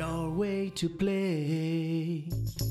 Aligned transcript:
your 0.00 0.30
way 0.30 0.70
to 0.70 0.88
play. 0.88 2.69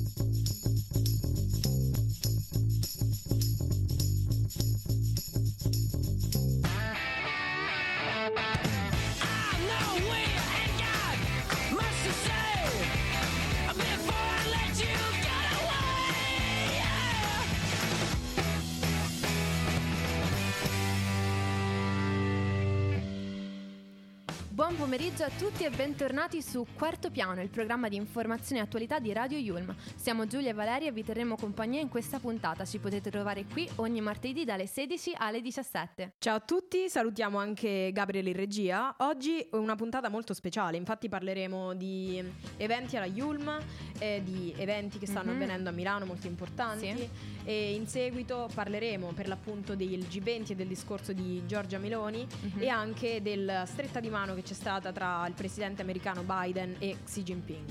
Pomeriggio 24.89 25.23
a 25.23 25.29
tutti 25.37 25.63
e 25.65 25.69
bentornati 25.69 26.41
su 26.41 26.65
Quarto 26.75 27.11
Piano, 27.11 27.43
il 27.43 27.49
programma 27.49 27.89
di 27.89 27.95
informazione 27.95 28.59
e 28.59 28.63
attualità 28.63 28.97
di 28.97 29.13
Radio 29.13 29.37
Yulm. 29.37 29.75
Siamo 29.95 30.25
Giulia 30.25 30.49
e 30.49 30.53
Valeria 30.53 30.87
e 30.87 30.91
vi 30.91 31.03
terremo 31.03 31.35
compagnia 31.35 31.79
in 31.79 31.89
questa 31.89 32.17
puntata. 32.17 32.65
Ci 32.65 32.79
potete 32.79 33.11
trovare 33.11 33.45
qui 33.45 33.69
ogni 33.75 34.01
martedì 34.01 34.45
dalle 34.45 34.65
16 34.65 35.13
alle 35.15 35.41
17. 35.41 36.13
Ciao 36.17 36.37
a 36.37 36.39
tutti, 36.39 36.89
salutiamo 36.89 37.37
anche 37.37 37.91
Gabriele 37.93 38.31
in 38.31 38.35
regia. 38.35 38.95
Oggi 39.01 39.41
è 39.41 39.55
una 39.57 39.75
puntata 39.75 40.09
molto 40.09 40.33
speciale, 40.33 40.77
infatti 40.77 41.07
parleremo 41.07 41.75
di 41.75 42.23
eventi 42.57 42.97
alla 42.97 43.05
Yulm, 43.05 43.59
eh, 43.99 44.21
di 44.25 44.55
eventi 44.57 44.97
che 44.97 45.05
stanno 45.05 45.29
Mhm. 45.29 45.35
avvenendo 45.35 45.69
a 45.69 45.71
Milano 45.71 46.05
molto 46.05 46.25
importanti 46.25 46.87
Sì. 46.95 47.09
e 47.43 47.73
in 47.75 47.85
seguito 47.87 48.49
parleremo 48.55 49.11
per 49.11 49.27
l'appunto 49.27 49.75
del 49.75 50.07
G20 50.09 50.53
e 50.53 50.55
del 50.55 50.67
discorso 50.67 51.13
di 51.13 51.45
Giorgia 51.45 51.77
Meloni 51.77 52.25
Mhm. 52.25 52.59
e 52.63 52.67
anche 52.69 53.21
del 53.21 53.61
stretta 53.67 53.99
di 53.99 54.09
mano 54.09 54.33
che 54.33 54.41
c'è 54.41 54.53
stata 54.55 54.77
tra 54.79 55.25
il 55.27 55.33
presidente 55.33 55.81
americano 55.81 56.23
Biden 56.23 56.75
e 56.79 56.97
Xi 57.03 57.23
Jinping. 57.23 57.69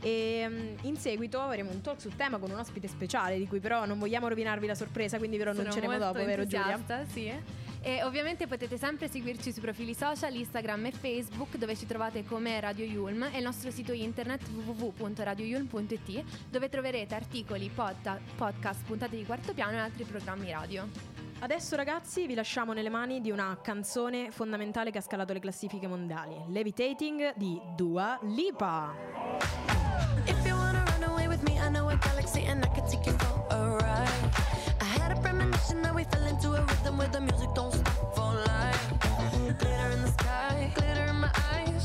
E 0.00 0.46
mm, 0.48 0.74
in 0.82 0.96
seguito 0.96 1.40
avremo 1.40 1.70
un 1.70 1.80
talk 1.80 2.00
sul 2.00 2.16
tema 2.16 2.38
con 2.38 2.50
un 2.50 2.58
ospite 2.58 2.88
speciale 2.88 3.38
di 3.38 3.46
cui 3.46 3.60
però 3.60 3.86
non 3.86 3.98
vogliamo 3.98 4.28
rovinarvi 4.28 4.66
la 4.66 4.74
sorpresa, 4.74 5.18
quindi 5.18 5.36
ve 5.36 5.44
lo 5.44 5.54
Sono 5.54 5.68
annunceremo 5.68 5.98
dopo, 5.98 6.24
vero 6.24 6.44
Giulia? 6.46 6.80
Sì. 7.10 7.32
E 7.84 8.04
ovviamente 8.04 8.46
potete 8.46 8.78
sempre 8.78 9.08
seguirci 9.08 9.52
sui 9.52 9.60
profili 9.60 9.92
social, 9.92 10.32
Instagram 10.32 10.86
e 10.86 10.92
Facebook 10.92 11.56
dove 11.56 11.74
ci 11.76 11.84
trovate 11.84 12.24
come 12.24 12.60
Radio 12.60 12.84
Yulm 12.84 13.24
e 13.24 13.38
il 13.38 13.42
nostro 13.42 13.72
sito 13.72 13.92
internet 13.92 14.46
www.radioyulm.it 14.48 16.24
dove 16.48 16.68
troverete 16.68 17.16
articoli, 17.16 17.68
podta- 17.74 18.20
podcast, 18.36 18.84
puntate 18.84 19.16
di 19.16 19.24
quarto 19.24 19.52
piano 19.52 19.72
e 19.72 19.78
altri 19.78 20.04
programmi 20.04 20.52
radio. 20.52 20.88
Adesso 21.40 21.74
ragazzi 21.74 22.28
vi 22.28 22.34
lasciamo 22.34 22.72
nelle 22.72 22.88
mani 22.88 23.20
di 23.20 23.32
una 23.32 23.58
canzone 23.60 24.30
fondamentale 24.30 24.92
che 24.92 24.98
ha 24.98 25.02
scalato 25.02 25.32
le 25.32 25.40
classifiche 25.40 25.88
mondiali, 25.88 26.36
Levitating 26.50 27.34
di 27.34 27.60
Dua 27.74 28.16
Lipa. 28.22 28.94
If 30.24 30.46
you 30.46 30.54
wanna 30.54 30.84
run 30.84 31.02
away 31.10 31.26
with 31.26 31.42
me, 31.42 31.58
I 31.58 31.68
know 31.68 31.88
a 31.88 31.96
galaxy 31.96 32.46
and 32.46 32.64
I 32.64 32.68
can 32.68 32.88
take 32.88 33.04
you 33.10 33.18
for 33.18 33.44
a 33.50 33.76
ride. 33.76 34.71
Had 35.02 35.18
a 35.18 35.20
premonition 35.20 35.82
that 35.82 35.92
we 35.92 36.04
fell 36.04 36.26
into 36.28 36.52
a 36.52 36.62
rhythm 36.62 36.96
where 36.96 37.08
the 37.08 37.20
music 37.20 37.50
don't 37.56 37.72
stop 37.72 38.14
for 38.14 38.34
life. 38.46 38.84
Glitter 39.58 39.90
in 39.94 40.02
the 40.02 40.12
sky, 40.12 40.72
glitter 40.76 41.06
in 41.06 41.16
my 41.16 41.30
eyes, 41.52 41.82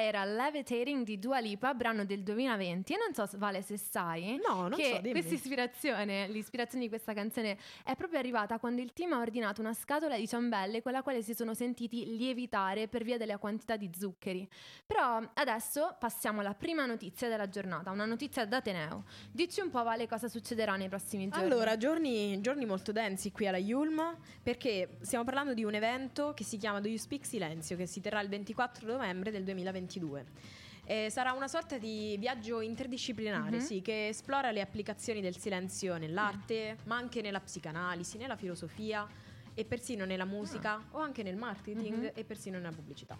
questa 0.00 0.02
era 0.02 0.24
Levitating 0.24 1.04
di 1.04 1.18
Dua 1.18 1.38
Lipa, 1.38 1.74
brano 1.74 2.04
del 2.04 2.22
2020. 2.22 2.94
E 2.94 2.96
non 2.96 3.14
so, 3.14 3.28
Vale, 3.38 3.62
se 3.62 3.76
sai 3.76 4.40
No, 4.46 4.68
non 4.68 4.78
che 4.78 5.00
so, 5.02 5.10
questa 5.10 5.34
ispirazione, 5.34 6.28
l'ispirazione 6.28 6.84
di 6.84 6.88
questa 6.88 7.12
canzone 7.12 7.58
è 7.84 7.94
proprio 7.94 8.18
arrivata 8.18 8.58
quando 8.58 8.80
il 8.80 8.92
team 8.92 9.12
ha 9.12 9.18
ordinato 9.18 9.60
una 9.60 9.74
scatola 9.74 10.16
di 10.16 10.26
ciambelle 10.26 10.82
con 10.82 10.92
la 10.92 11.02
quale 11.02 11.22
si 11.22 11.34
sono 11.34 11.54
sentiti 11.54 12.16
lievitare 12.16 12.88
per 12.88 13.04
via 13.04 13.18
della 13.18 13.38
quantità 13.38 13.76
di 13.76 13.90
zuccheri. 13.96 14.48
Però 14.86 15.20
adesso 15.34 15.96
passiamo 15.98 16.40
alla 16.40 16.54
prima 16.54 16.86
notizia 16.86 17.28
della 17.28 17.48
giornata, 17.48 17.90
una 17.90 18.06
notizia 18.06 18.44
d'Ateneo. 18.46 19.04
Dici 19.30 19.60
un 19.60 19.70
po', 19.70 19.82
Vale, 19.82 20.06
cosa 20.06 20.28
succederà 20.28 20.76
nei 20.76 20.88
prossimi 20.88 21.28
giorni. 21.28 21.44
Allora, 21.44 21.76
giorni, 21.76 22.40
giorni 22.40 22.64
molto 22.64 22.92
densi 22.92 23.32
qui 23.32 23.46
alla 23.46 23.58
Yulm, 23.58 24.16
perché 24.42 24.98
stiamo 25.00 25.24
parlando 25.24 25.54
di 25.54 25.64
un 25.64 25.74
evento 25.74 26.32
che 26.34 26.44
si 26.44 26.56
chiama 26.56 26.80
Do 26.80 26.88
You 26.88 26.98
Speak 26.98 27.24
Silenzio, 27.24 27.76
che 27.76 27.86
si 27.86 28.00
terrà 28.00 28.20
il 28.20 28.28
24 28.28 28.86
novembre 28.86 29.30
del 29.30 29.44
2022. 29.98 30.24
Eh, 30.84 31.08
sarà 31.10 31.32
una 31.32 31.46
sorta 31.48 31.78
di 31.78 32.16
viaggio 32.18 32.60
interdisciplinare, 32.60 33.56
Mhm. 33.58 33.62
sì, 33.62 33.80
che 33.80 34.08
esplora 34.08 34.50
le 34.50 34.60
applicazioni 34.60 35.20
del 35.20 35.36
silenzio 35.36 35.96
nell'arte, 35.98 36.78
ma 36.84 36.96
anche 36.96 37.20
nella 37.20 37.40
psicanalisi, 37.40 38.16
nella 38.18 38.36
filosofia 38.36 39.06
e 39.54 39.64
persino 39.64 40.04
nella 40.04 40.24
musica 40.24 40.82
o 40.92 40.98
anche 40.98 41.22
nel 41.22 41.36
marketing 41.36 41.96
Mhm. 42.04 42.10
e 42.14 42.24
persino 42.24 42.56
nella 42.58 42.72
pubblicità. 42.72 43.16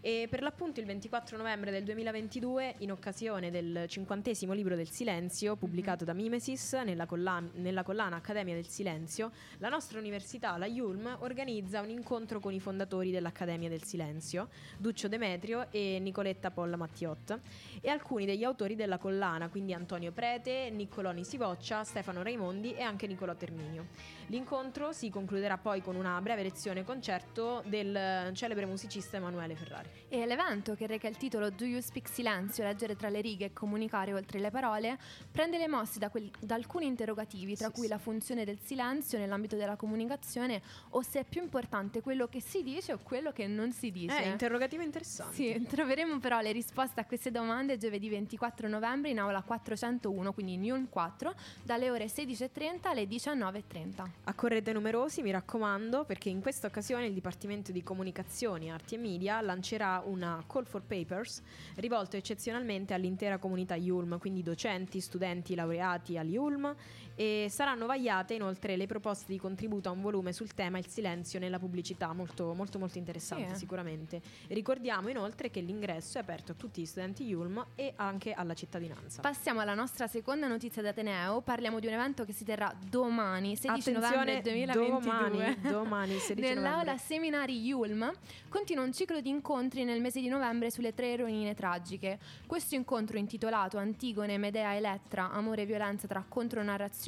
E 0.00 0.28
per 0.30 0.42
l'appunto 0.42 0.78
il 0.78 0.86
24 0.86 1.36
novembre 1.36 1.72
del 1.72 1.82
2022, 1.82 2.76
in 2.78 2.92
occasione 2.92 3.50
del 3.50 3.86
cinquantesimo 3.88 4.52
libro 4.52 4.76
del 4.76 4.88
silenzio, 4.88 5.56
pubblicato 5.56 6.04
da 6.04 6.12
Mimesis 6.12 6.74
nella, 6.74 7.04
colla- 7.04 7.42
nella 7.54 7.82
collana 7.82 8.14
Accademia 8.14 8.54
del 8.54 8.68
Silenzio, 8.68 9.32
la 9.58 9.68
nostra 9.68 9.98
università, 9.98 10.56
la 10.56 10.66
Yulm, 10.66 11.16
organizza 11.20 11.80
un 11.80 11.90
incontro 11.90 12.38
con 12.38 12.52
i 12.52 12.60
fondatori 12.60 13.10
dell'Accademia 13.10 13.68
del 13.68 13.82
Silenzio, 13.82 14.50
Duccio 14.76 15.08
Demetrio 15.08 15.66
e 15.72 15.98
Nicoletta 16.00 16.52
Polla 16.52 16.76
Mattiot, 16.76 17.40
e 17.80 17.88
alcuni 17.88 18.24
degli 18.24 18.44
autori 18.44 18.76
della 18.76 18.98
collana, 18.98 19.48
quindi 19.48 19.74
Antonio 19.74 20.12
Prete, 20.12 20.70
Niccolò 20.70 21.12
Sivoccia, 21.20 21.82
Stefano 21.82 22.22
Raimondi 22.22 22.72
e 22.74 22.82
anche 22.82 23.08
Nicolò 23.08 23.34
Terminio. 23.34 23.86
L'incontro 24.26 24.92
si 24.92 25.10
concluderà 25.10 25.58
poi 25.58 25.80
con 25.80 25.96
una 25.96 26.20
breve 26.20 26.42
lezione 26.44 26.84
concerto 26.84 27.62
del 27.66 28.30
celebre 28.34 28.66
musicista 28.66 29.16
Emanuele 29.16 29.56
Ferrari. 29.56 29.87
E 30.08 30.24
l'evento, 30.26 30.74
che 30.74 30.86
reca 30.86 31.06
il 31.08 31.16
titolo 31.16 31.50
Do 31.50 31.64
You 31.64 31.80
Speak 31.80 32.08
Silenzio, 32.08 32.64
leggere 32.64 32.96
tra 32.96 33.08
le 33.08 33.20
righe 33.20 33.46
e 33.46 33.52
comunicare 33.52 34.12
oltre 34.14 34.38
le 34.38 34.50
parole, 34.50 34.98
prende 35.30 35.58
le 35.58 35.68
mosse 35.68 35.98
da, 35.98 36.08
quel- 36.08 36.30
da 36.40 36.54
alcuni 36.54 36.86
interrogativi, 36.86 37.56
tra 37.56 37.66
Sì, 37.68 37.72
cui 37.74 37.82
sì. 37.82 37.88
la 37.88 37.98
funzione 37.98 38.44
del 38.44 38.58
silenzio 38.62 39.18
nell'ambito 39.18 39.56
della 39.56 39.76
comunicazione 39.76 40.62
o 40.90 41.02
se 41.02 41.20
è 41.20 41.24
più 41.24 41.42
importante 41.42 42.00
quello 42.00 42.26
che 42.28 42.40
si 42.40 42.62
dice 42.62 42.94
o 42.94 42.98
quello 43.02 43.32
che 43.32 43.46
non 43.46 43.72
si 43.72 43.90
dice. 43.90 44.22
Eh, 44.22 44.28
interrogativo 44.28 44.82
interessante. 44.82 45.34
Sì, 45.34 45.66
troveremo 45.68 46.18
però 46.18 46.40
le 46.40 46.52
risposte 46.52 47.00
a 47.00 47.04
queste 47.04 47.30
domande 47.30 47.76
giovedì 47.76 48.08
24 48.08 48.66
novembre 48.68 49.10
in 49.10 49.18
aula 49.18 49.42
401, 49.42 50.32
quindi 50.32 50.54
in 50.54 50.64
Yulm 50.64 50.88
4, 50.88 51.34
dalle 51.62 51.90
ore 51.90 52.06
16.30 52.06 52.88
alle 52.88 53.04
19.30. 53.04 54.06
Accorrete 54.24 54.72
numerosi, 54.72 55.22
mi 55.22 55.30
raccomando, 55.30 56.04
perché 56.04 56.28
in 56.28 56.40
questa 56.40 56.66
occasione 56.66 57.06
il 57.06 57.12
Dipartimento 57.12 57.72
di 57.72 57.82
Comunicazioni, 57.82 58.70
Arti 58.70 58.94
e 58.94 58.98
Media 58.98 59.40
lancerà 59.40 59.77
una 60.04 60.42
Call 60.46 60.64
for 60.64 60.82
Papers 60.82 61.42
rivolto 61.76 62.16
eccezionalmente 62.16 62.94
all'intera 62.94 63.38
comunità 63.38 63.76
Yulm, 63.76 64.18
quindi 64.18 64.42
docenti, 64.42 65.00
studenti, 65.00 65.54
laureati 65.54 66.18
all'Yulm 66.18 66.74
e 67.18 67.48
saranno 67.50 67.86
vagliate 67.86 68.34
inoltre 68.34 68.76
le 68.76 68.86
proposte 68.86 69.32
di 69.32 69.40
contributo 69.40 69.88
a 69.88 69.92
un 69.92 70.00
volume 70.00 70.32
sul 70.32 70.54
tema 70.54 70.78
il 70.78 70.86
silenzio 70.86 71.40
nella 71.40 71.58
pubblicità, 71.58 72.12
molto 72.12 72.54
molto 72.54 72.78
molto 72.78 72.96
interessante 72.96 73.48
Sì, 73.48 73.54
eh. 73.54 73.56
sicuramente. 73.56 74.22
Ricordiamo 74.46 75.08
inoltre 75.08 75.50
che 75.50 75.60
l'ingresso 75.60 76.18
è 76.18 76.20
aperto 76.20 76.52
a 76.52 76.54
tutti 76.54 76.80
gli 76.80 76.86
studenti 76.86 77.24
Yulm 77.24 77.66
e 77.74 77.92
anche 77.96 78.32
alla 78.34 78.54
cittadinanza. 78.54 79.20
Passiamo 79.20 79.58
alla 79.58 79.74
nostra 79.74 80.06
seconda 80.06 80.46
notizia 80.46 80.80
d'Ateneo. 80.80 81.40
Parliamo 81.40 81.80
di 81.80 81.88
un 81.88 81.94
evento 81.94 82.24
che 82.24 82.32
si 82.32 82.44
terrà 82.44 82.72
domani, 82.88 83.56
16 83.56 83.90
novembre 83.90 84.36
Attenzione, 84.38 84.72
2022. 84.72 84.88
domani, 85.00 85.60
domani, 85.62 86.12
16 86.22 86.40
Nell'aula 86.40 86.70
novembre. 86.70 86.98
seminari 86.98 87.60
Yulm 87.64 88.12
continua 88.48 88.84
un 88.84 88.92
ciclo 88.92 89.20
di 89.20 89.28
incontri 89.28 89.82
nel 89.82 90.00
mese 90.00 90.20
di 90.20 90.28
novembre 90.28 90.70
sulle 90.70 90.94
tre 90.94 91.14
eroine 91.14 91.56
tragiche. 91.56 92.20
Questo 92.46 92.76
incontro 92.76 93.18
intitolato 93.18 93.76
Antigone, 93.76 94.38
Medea, 94.38 94.76
Elettra, 94.76 95.32
amore 95.32 95.62
e 95.62 95.66
violenza 95.66 96.06
tra 96.06 96.24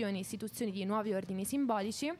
contronarrazioni 0.00 0.18
e 0.18 0.20
istituzioni 0.20 0.72
di 0.72 0.84
nuovi 0.84 1.12
ordini 1.12 1.44
simbolici. 1.44 2.10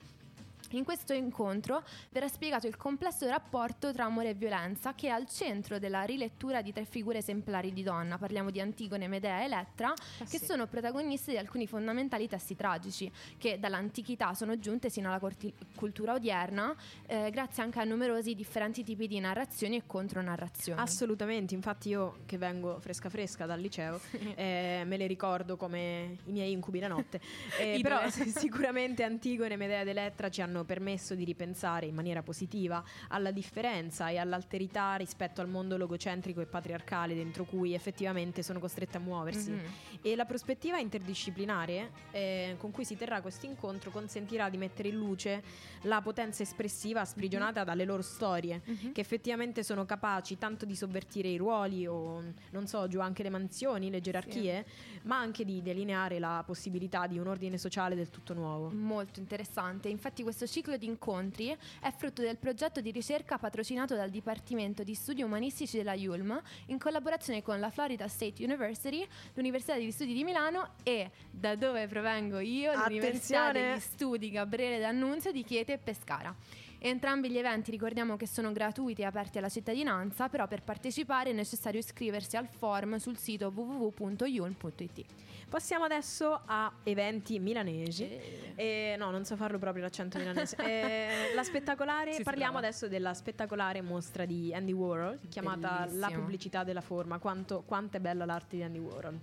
In 0.73 0.85
questo 0.85 1.13
incontro 1.13 1.83
verrà 2.11 2.29
spiegato 2.29 2.69
il 2.69 2.77
complesso 2.77 3.27
rapporto 3.27 3.93
tra 3.93 4.05
amore 4.05 4.31
e 4.31 4.35
violenza 4.35 4.95
che 4.95 5.09
è 5.09 5.11
al 5.11 5.27
centro 5.27 5.81
della 5.81 6.03
rilettura 6.03 6.63
di 6.63 6.73
tre 6.73 6.85
figure 6.85 7.19
esemplari 7.19 7.73
di 7.73 7.83
donna. 7.83 8.19
Parliamo 8.19 8.51
di 8.51 8.61
Antigone, 8.61 9.09
Medea 9.09 9.41
e 9.41 9.45
Elettra, 9.45 9.93
che 10.19 10.39
sì. 10.39 10.45
sono 10.45 10.67
protagoniste 10.69 11.33
di 11.33 11.39
alcuni 11.39 11.67
fondamentali 11.67 12.29
testi 12.29 12.55
tragici 12.55 13.11
che 13.37 13.59
dall'antichità 13.59 14.33
sono 14.35 14.59
giunte 14.61 14.91
sino 14.91 15.09
alla 15.09 15.19
corti- 15.19 15.53
cultura 15.75 16.15
odierna, 16.15 16.75
eh, 17.07 17.31
grazie 17.31 17.65
anche 17.65 17.81
a 17.81 17.85
numerosi 17.85 18.37
differenti 18.37 18.85
tipi 18.85 19.09
di 19.09 19.19
narrazioni 19.19 19.77
e 19.77 19.83
contronarrazioni. 19.87 20.81
Assolutamente, 20.81 21.55
infatti 21.55 21.89
io 21.89 22.19
che 22.27 22.39
vengo 22.39 22.79
fresca 22.79 23.09
fresca 23.09 23.45
dal 23.45 23.61
liceo 23.61 24.01
eh, 24.37 24.83
me 24.87 24.97
le 24.97 25.07
ricordo 25.09 25.57
come 25.57 26.17
i 26.27 26.31
miei 26.33 26.53
incubi 26.53 26.79
la 26.79 26.89
notte, 26.89 27.21
Eh, 27.59 27.81
però 27.83 28.01
sicuramente 28.09 29.03
Antigone, 29.03 29.57
Medea 29.57 29.81
ed 29.81 29.89
Elettra 29.89 30.29
ci 30.29 30.41
hanno 30.41 30.60
permesso 30.65 31.15
di 31.15 31.25
ripensare 31.25 31.87
in 31.87 31.95
maniera 31.95 32.23
positiva 32.23 32.83
alla 33.09 33.31
differenza 33.31 34.09
e 34.09 34.19
all'alterità 34.19 34.95
rispetto 34.97 35.41
al 35.41 35.49
mondo 35.49 35.77
logocentrico 35.77 36.41
e 36.41 36.47
patriarcale 36.47 37.15
dentro 37.15 37.45
cui 37.45 37.75
effettivamente 37.75 38.43
sono 38.43 38.59
costrette 38.61 38.97
a 38.97 39.01
muoversi. 39.01 39.51
Mhm. 39.51 39.61
E 40.03 40.17
la 40.17 40.25
prospettiva 40.25 40.79
interdisciplinare 40.79 41.91
eh, 42.11 42.55
con 42.59 42.71
cui 42.71 42.85
si 42.85 42.97
terrà 42.97 43.21
questo 43.21 43.47
incontro 43.47 43.91
consentirà 43.91 44.49
di 44.49 44.57
mettere 44.57 44.89
in 44.89 44.97
luce 44.97 45.43
la 45.83 46.01
potenza 46.01 46.43
espressiva 46.43 47.05
sprigionata 47.05 47.65
dalle 47.65 47.85
loro 47.85 48.03
storie, 48.03 48.63
Mhm. 48.65 48.93
che 48.93 49.01
effettivamente 49.01 49.63
sono 49.63 49.85
capaci 49.85 50.39
tanto 50.39 50.65
di 50.65 50.75
sovvertire 50.77 51.29
i 51.29 51.37
ruoli 51.37 51.87
o, 51.87 52.23
non 52.51 52.67
so, 52.67 52.87
giù 52.89 53.01
anche 53.01 53.23
le 53.23 53.31
mansioni, 53.31 53.91
le 53.91 54.01
gerarchie, 54.01 54.65
ma 55.03 55.19
anche 55.19 55.45
di 55.45 55.63
delineare 55.63 56.19
la 56.19 56.43
possibilità 56.47 57.07
di 57.07 57.19
un 57.19 57.27
ordine 57.27 57.59
sociale 57.59 57.95
del 57.95 58.11
tutto 58.11 58.35
nuovo. 58.35 58.71
Molto 58.71 59.21
interessante, 59.21 59.89
infatti 59.89 60.23
questo 60.23 60.47
ciclo 60.51 60.77
di 60.77 60.87
incontri 60.87 61.57
è 61.81 61.91
frutto 61.97 62.23
del 62.23 62.37
progetto 62.37 62.81
di 62.81 62.91
ricerca 62.91 63.39
patrocinato 63.39 63.95
dal 63.95 64.11
Dipartimento 64.11 64.83
di 64.83 64.95
Studi 64.95 65.23
Umanistici 65.23 65.77
della 65.77 65.95
Yulm 65.95 66.41
in 66.67 66.79
collaborazione 66.79 67.43
con 67.43 67.61
la 67.61 67.71
Florida 67.71 68.09
State 68.09 68.43
University, 68.45 69.07
l'Università 69.35 69.75
degli 69.75 69.93
Studi 69.93 70.13
di 70.13 70.25
Milano 70.25 70.75
e 70.83 71.11
da 71.31 71.55
dove 71.55 71.87
provengo 71.87 72.41
io, 72.41 72.73
l'Università 72.73 73.47
Attenzione! 73.47 73.71
degli 73.71 73.81
Studi 73.81 74.31
Gabriele 74.31 74.81
D'Annunzio 74.81 75.31
di 75.31 75.45
Chieti 75.45 75.73
e 75.73 75.79
Pescara. 75.79 76.35
Entrambi 76.83 77.31
gli 77.31 77.37
eventi 77.37 77.71
ricordiamo 77.71 78.17
che 78.17 78.27
sono 78.27 78.53
gratuiti 78.53 79.03
e 79.03 79.05
aperti 79.05 79.37
alla 79.37 79.51
cittadinanza, 79.51 80.31
però 80.31 80.47
per 80.49 80.63
partecipare 80.63 81.29
è 81.29 81.33
necessario 81.35 81.79
iscriversi 81.79 82.39
al 82.39 82.49
forum 82.49 82.97
sul 82.97 83.19
sito 83.19 83.53
www.yulm.it. 83.55 85.05
Passiamo 85.51 85.85
adesso 85.85 86.41
a 86.47 86.73
eventi 86.85 87.39
milanesi. 87.39 88.09
Eh, 88.55 88.95
no, 88.99 89.11
non 89.11 89.27
so 89.27 89.37
farlo 89.37 89.59
proprio 89.59 89.83
l'accento 89.83 90.17
milanese. 90.19 90.57
Eh, 90.71 91.33
la 91.35 91.43
spettacolare, 91.43 92.15
Ci 92.15 92.23
parliamo 92.23 92.53
prova. 92.53 92.67
adesso 92.69 92.89
della 92.89 93.13
spettacolare 93.13 93.83
mostra 93.83 94.25
di 94.25 94.55
Andy 94.55 94.73
Warhol, 94.73 95.19
chiamata 95.29 95.81
La 95.81 95.85
Bellissimo. 95.87 96.21
pubblicità 96.21 96.65
della 96.65 96.81
forma. 96.81 97.19
Quanto, 97.19 97.63
quanto 97.67 97.97
è 97.99 98.01
bella 98.01 98.25
l'arte 98.25 98.57
di 98.57 98.63
Andy 98.63 98.79
Warhol. 98.79 99.19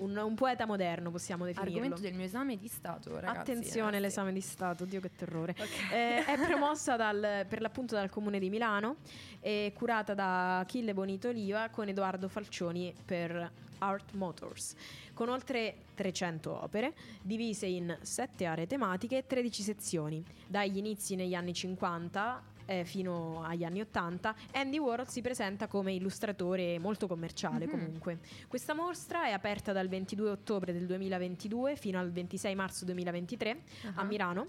Un, 0.00 0.16
un 0.16 0.34
poeta 0.34 0.66
moderno, 0.66 1.10
possiamo 1.10 1.44
definirlo. 1.44 1.76
Argomento 1.76 2.02
del 2.02 2.14
mio 2.14 2.24
esame 2.24 2.56
di 2.56 2.68
Stato, 2.68 3.14
ragazzi. 3.14 3.38
Attenzione, 3.52 3.92
eh, 3.92 3.96
sì. 3.96 4.00
l'esame 4.00 4.32
di 4.32 4.40
Stato, 4.40 4.84
Dio 4.84 5.00
che 5.00 5.10
terrore. 5.14 5.54
Eh, 5.92 6.24
è 6.24 6.36
promossa 6.46 6.96
dal- 6.96 7.44
per 7.48 7.60
l'appunto 7.60 7.94
dal 7.94 8.10
Comune 8.10 8.38
di 8.38 8.50
Milano 8.50 8.96
e 9.40 9.72
curata 9.74 10.14
da 10.14 10.60
Achille 10.60 10.94
Bonito 10.94 11.28
Oliva 11.28 11.68
con 11.70 11.88
Edoardo 11.88 12.28
Falcioni 12.28 12.94
per 13.04 13.50
Art 13.78 14.12
Motors, 14.12 14.74
con 15.14 15.28
oltre 15.28 15.84
300 15.94 16.62
opere 16.62 16.94
divise 17.22 17.66
in 17.66 17.96
7 18.00 18.44
aree 18.44 18.66
tematiche 18.66 19.18
e 19.18 19.26
13 19.26 19.62
sezioni. 19.62 20.24
Dagli 20.46 20.78
inizi 20.78 21.14
negli 21.16 21.34
anni 21.34 21.52
50 21.52 22.49
eh, 22.70 22.84
fino 22.84 23.42
agli 23.42 23.64
anni 23.64 23.80
80, 23.80 24.34
Andy 24.52 24.78
Warhol 24.78 25.08
si 25.08 25.20
presenta 25.22 25.66
come 25.66 25.92
illustratore 25.92 26.78
molto 26.78 27.08
commerciale 27.08 27.66
Mhm. 27.66 27.70
comunque. 27.70 28.18
Questa 28.46 28.74
mostra 28.74 29.24
è 29.24 29.32
aperta 29.32 29.72
dal 29.72 29.88
22 29.88 30.30
ottobre 30.30 30.72
del 30.72 30.86
2022 30.86 31.74
fino 31.74 31.98
al 31.98 32.12
26 32.12 32.54
marzo 32.54 32.84
2023 32.84 33.50
a 33.96 34.00
Ah. 34.00 34.04
Milano. 34.04 34.46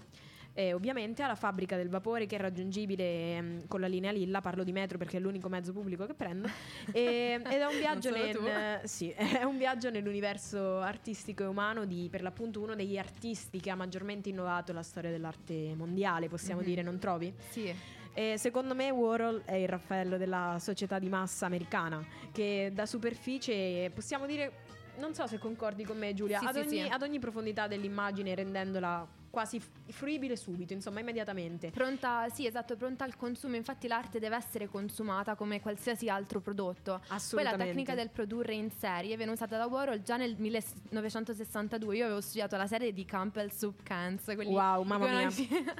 E 0.54 0.74
ovviamente 0.74 1.22
alla 1.22 1.34
fabbrica 1.34 1.76
del 1.76 1.88
vapore 1.88 2.26
che 2.26 2.36
è 2.36 2.38
raggiungibile 2.38 3.36
ehm, 3.36 3.66
con 3.68 3.80
la 3.80 3.86
linea 3.86 4.12
Lilla, 4.12 4.42
parlo 4.42 4.64
di 4.64 4.72
metro 4.72 4.98
perché 4.98 5.16
è 5.16 5.20
l'unico 5.20 5.48
mezzo 5.48 5.72
pubblico 5.72 6.04
che 6.04 6.12
prendo. 6.12 6.46
E- 6.92 7.40
ed 7.42 7.46
è 7.46 7.64
un 7.64 7.78
viaggio, 7.78 8.10
nel- 8.10 8.36
eh, 8.36 8.80
sì, 8.86 9.08
è 9.08 9.44
un 9.44 9.56
viaggio 9.56 9.88
nell'universo 9.88 10.78
artistico 10.80 11.42
e 11.42 11.46
umano 11.46 11.86
di 11.86 12.08
per 12.10 12.20
l'appunto 12.20 12.60
uno 12.60 12.74
degli 12.74 12.98
artisti 12.98 13.60
che 13.60 13.70
ha 13.70 13.74
maggiormente 13.74 14.28
innovato 14.28 14.74
la 14.74 14.82
storia 14.82 15.10
dell'arte 15.10 15.74
mondiale, 15.74 16.28
possiamo 16.28 16.60
Mhm. 16.60 16.66
dire, 16.66 16.82
non 16.82 16.98
trovi? 16.98 17.32
Sì. 17.48 17.74
E 18.14 18.36
secondo 18.36 18.74
me 18.74 18.90
Warhol 18.90 19.42
è 19.44 19.54
il 19.54 19.68
Raffaello 19.68 20.18
della 20.18 20.56
società 20.60 20.98
di 20.98 21.08
massa 21.08 21.46
americana, 21.46 22.04
che 22.30 22.70
da 22.74 22.84
superficie 22.84 23.90
possiamo 23.94 24.26
dire, 24.26 24.52
non 24.98 25.14
so 25.14 25.26
se 25.26 25.38
concordi 25.38 25.84
con 25.84 25.96
me 25.96 26.12
Giulia, 26.12 26.38
Sì, 26.38 26.44
ad, 26.44 26.52
sì, 26.54 26.58
ogni, 26.60 26.82
sì. 26.82 26.88
ad 26.90 27.02
ogni 27.02 27.18
profondità 27.18 27.66
dell'immagine 27.66 28.34
rendendola 28.34 29.06
quasi 29.32 29.58
fruibile 29.88 30.36
subito, 30.36 30.74
insomma 30.74 31.00
immediatamente. 31.00 31.70
Pronta, 31.70 32.28
sì, 32.28 32.46
esatto, 32.46 32.76
pronta 32.76 33.04
al 33.04 33.16
consumo. 33.16 33.56
Infatti 33.56 33.88
l'arte 33.88 34.18
deve 34.18 34.36
essere 34.36 34.68
consumata 34.68 35.34
come 35.34 35.58
qualsiasi 35.60 36.10
altro 36.10 36.40
prodotto. 36.40 36.98
Poi 36.98 37.08
la 37.08 37.14
Assolutamente. 37.14 37.64
tecnica 37.64 37.94
del 37.94 38.10
produrre 38.10 38.52
in 38.52 38.70
serie 38.70 39.16
viene 39.16 39.32
usata 39.32 39.56
da 39.56 39.64
Warhol 39.66 40.02
già 40.02 40.18
nel 40.18 40.36
1962. 40.36 41.96
Io 41.96 42.04
avevo 42.04 42.20
studiato 42.20 42.56
la 42.58 42.66
serie 42.66 42.92
di 42.92 43.04
Campbell 43.06 43.48
Soup 43.48 43.82
Cans. 43.82 44.22
Quelli 44.24 44.52
Wow, 44.52 44.82
mamma 44.82 45.08
mia, 45.08 45.28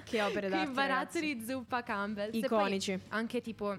che 0.03 0.23
opere 0.23 0.49
d'arte, 0.49 0.73
barattoli 0.73 1.37
di 1.37 1.45
zuppa 1.45 1.83
Campbell. 1.83 2.31
Iconici. 2.35 2.99
anche 3.09 3.43
tipo 3.43 3.77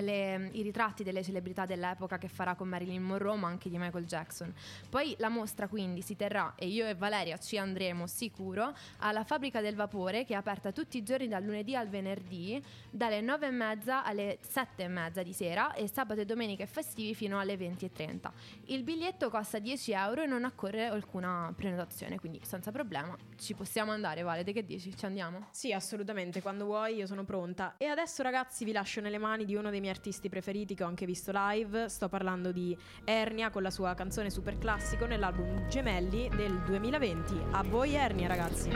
le- 0.00 0.48
i 0.52 0.62
ritratti 0.62 1.02
delle 1.02 1.22
celebrità 1.22 1.66
dell'epoca 1.66 2.18
che 2.18 2.28
farà 2.28 2.54
con 2.54 2.68
Marilyn 2.68 3.02
Monroe, 3.02 3.36
ma 3.36 3.48
anche 3.48 3.68
di 3.68 3.78
Michael 3.78 4.06
Jackson. 4.06 4.52
Poi 4.88 5.14
la 5.18 5.28
mostra 5.28 5.68
quindi 5.68 6.02
si 6.02 6.16
terrà, 6.16 6.54
e 6.56 6.66
io 6.68 6.86
e 6.86 6.94
Valeria 6.94 7.36
ci 7.38 7.58
andremo 7.58 8.06
sicuro, 8.06 8.74
alla 8.98 9.24
Fabbrica 9.24 9.60
del 9.60 9.74
Vapore 9.74 10.24
che 10.24 10.34
è 10.34 10.36
aperta 10.36 10.72
tutti 10.72 10.96
i 10.96 11.02
giorni 11.02 11.28
dal 11.28 11.42
lunedì 11.44 11.76
al 11.76 11.88
venerdì, 11.88 12.62
dalle 12.90 13.20
9 13.20 13.46
e 13.46 13.50
mezza 13.50 14.04
alle 14.04 14.38
7 14.40 14.84
e 14.84 14.88
mezza 14.88 15.22
di 15.22 15.32
sera 15.32 15.72
e 15.74 15.88
sabato 15.88 16.20
e 16.20 16.24
domenica 16.24 16.62
e 16.62 16.66
festivi 16.66 17.14
fino 17.14 17.38
alle 17.38 17.56
20 17.56 17.84
e 17.84 17.92
30. 17.92 18.32
Il 18.66 18.82
biglietto 18.82 19.28
costa 19.30 19.58
10 19.58 19.92
euro 19.92 20.22
e 20.22 20.26
non 20.26 20.44
accorre 20.44 20.86
alcuna 20.86 21.52
prenotazione, 21.54 22.18
quindi 22.18 22.40
senza 22.42 22.70
problema 22.70 23.16
ci 23.36 23.54
possiamo 23.54 23.92
andare, 23.92 24.22
Vale, 24.22 24.44
te 24.44 24.52
che 24.52 24.64
dici? 24.64 24.96
Ci 24.96 25.04
andiamo? 25.04 25.48
Sì, 25.50 25.72
assolutamente, 25.72 26.40
quando 26.40 26.64
vuoi 26.64 26.96
io 26.96 27.06
sono 27.06 27.24
pronta. 27.24 27.74
E 27.76 27.86
adesso 27.86 28.22
ragazzi 28.22 28.64
vi 28.64 28.72
lascio 28.72 29.00
nelle 29.00 29.18
mani 29.18 29.44
di 29.44 29.54
uno 29.54 29.70
dei 29.70 29.80
miei 29.82 29.92
artisti 29.92 30.28
preferiti 30.28 30.74
che 30.74 30.84
ho 30.84 30.86
anche 30.86 31.04
visto 31.04 31.32
live. 31.34 31.88
Sto 31.88 32.08
parlando 32.08 32.52
di 32.52 32.76
Ernia 33.04 33.50
con 33.50 33.62
la 33.62 33.70
sua 33.70 33.94
canzone 33.94 34.30
super 34.30 34.56
classico 34.56 35.06
nell'album 35.06 35.68
Gemelli 35.68 36.30
del 36.34 36.58
2020. 36.60 37.40
A 37.50 37.62
voi 37.62 37.94
Ernia 37.94 38.28
ragazzi. 38.28 38.70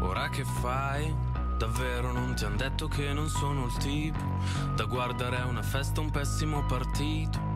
Ora 0.00 0.28
che 0.30 0.44
fai? 0.44 1.12
Davvero 1.58 2.12
non 2.12 2.34
ti 2.34 2.44
han 2.44 2.56
detto 2.56 2.86
che 2.86 3.12
non 3.12 3.28
sono 3.28 3.66
il 3.66 3.76
tipo 3.78 4.18
da 4.74 4.84
guardare 4.84 5.36
a 5.36 5.46
una 5.46 5.62
festa 5.62 6.00
un 6.00 6.10
pessimo 6.10 6.64
partito. 6.66 7.55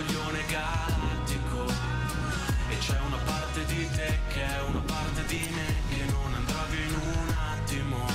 coglione 0.00 0.44
galattico. 0.48 1.66
E 2.68 2.78
c'è 2.78 2.98
una 3.06 3.18
parte 3.18 3.64
di 3.66 3.88
te 3.90 4.18
che 4.28 4.46
è 4.46 4.62
una 4.62 4.78
parte 4.80 5.24
di 5.26 5.48
me 5.52 5.74
Che 5.88 6.04
non 6.12 6.32
andrà 6.32 6.64
via 6.70 6.84
in 6.84 6.94
un 6.94 7.34
attimo. 7.54 8.06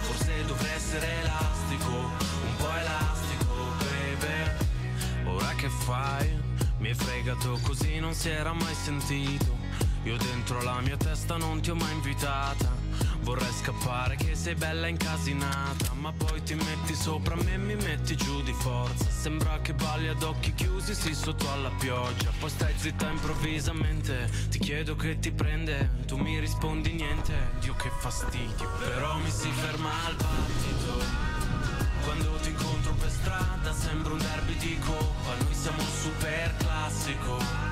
Forse 0.00 0.44
dovrei 0.44 0.74
essere 0.74 1.20
elastico 1.20 1.90
Un 1.90 2.56
po' 2.56 2.76
elastico, 2.76 3.54
baby. 3.78 5.30
Ora 5.30 5.54
che 5.54 5.68
fai? 5.68 6.40
Mi 6.78 6.88
hai 6.88 6.94
fregato 6.94 7.58
così 7.62 7.98
non 7.98 8.12
si 8.12 8.28
era 8.28 8.52
mai 8.52 8.74
sentito. 8.74 9.56
Io 10.02 10.16
dentro 10.16 10.60
la 10.62 10.80
mia 10.80 10.96
testa 10.96 11.36
non 11.36 11.60
ti 11.60 11.70
ho 11.70 11.76
mai 11.76 11.92
invitata 11.92 12.81
Vorrei 13.22 13.52
scappare 13.52 14.16
che 14.16 14.34
sei 14.34 14.56
bella 14.56 14.88
incasinata 14.88 15.92
Ma 15.94 16.12
poi 16.12 16.42
ti 16.42 16.54
metti 16.54 16.92
sopra 16.94 17.36
me 17.36 17.54
e 17.54 17.56
mi 17.56 17.76
metti 17.76 18.16
giù 18.16 18.42
di 18.42 18.52
forza. 18.52 19.08
Sembra 19.08 19.60
che 19.60 19.74
balli 19.74 20.08
ad 20.08 20.22
occhi 20.22 20.52
chiusi, 20.54 20.92
sì 20.94 21.14
sotto 21.14 21.50
alla 21.52 21.70
pioggia. 21.78 22.32
Poi 22.40 22.50
stai 22.50 22.74
zitta 22.76 23.08
improvvisamente 23.08 24.28
Ti 24.50 24.58
chiedo 24.58 24.96
che 24.96 25.18
ti 25.20 25.30
prende 25.30 25.90
Tu 26.06 26.16
mi 26.16 26.38
rispondi 26.40 26.92
niente. 26.92 27.32
Dio 27.60 27.74
che 27.74 27.90
fastidio 28.00 28.68
Però 28.78 29.16
mi 29.18 29.30
si 29.30 29.48
ferma 29.50 29.90
al 30.06 30.16
battito. 30.16 31.30
Quando 32.04 32.36
ti 32.42 32.48
incontro 32.48 32.92
per 32.94 33.10
strada 33.10 33.72
sembra 33.72 34.12
un 34.12 34.18
derby 34.18 34.56
di 34.56 34.76
coppa 34.80 35.34
Noi 35.38 35.54
siamo 35.54 35.82
super 35.82 36.56
classico 36.56 37.71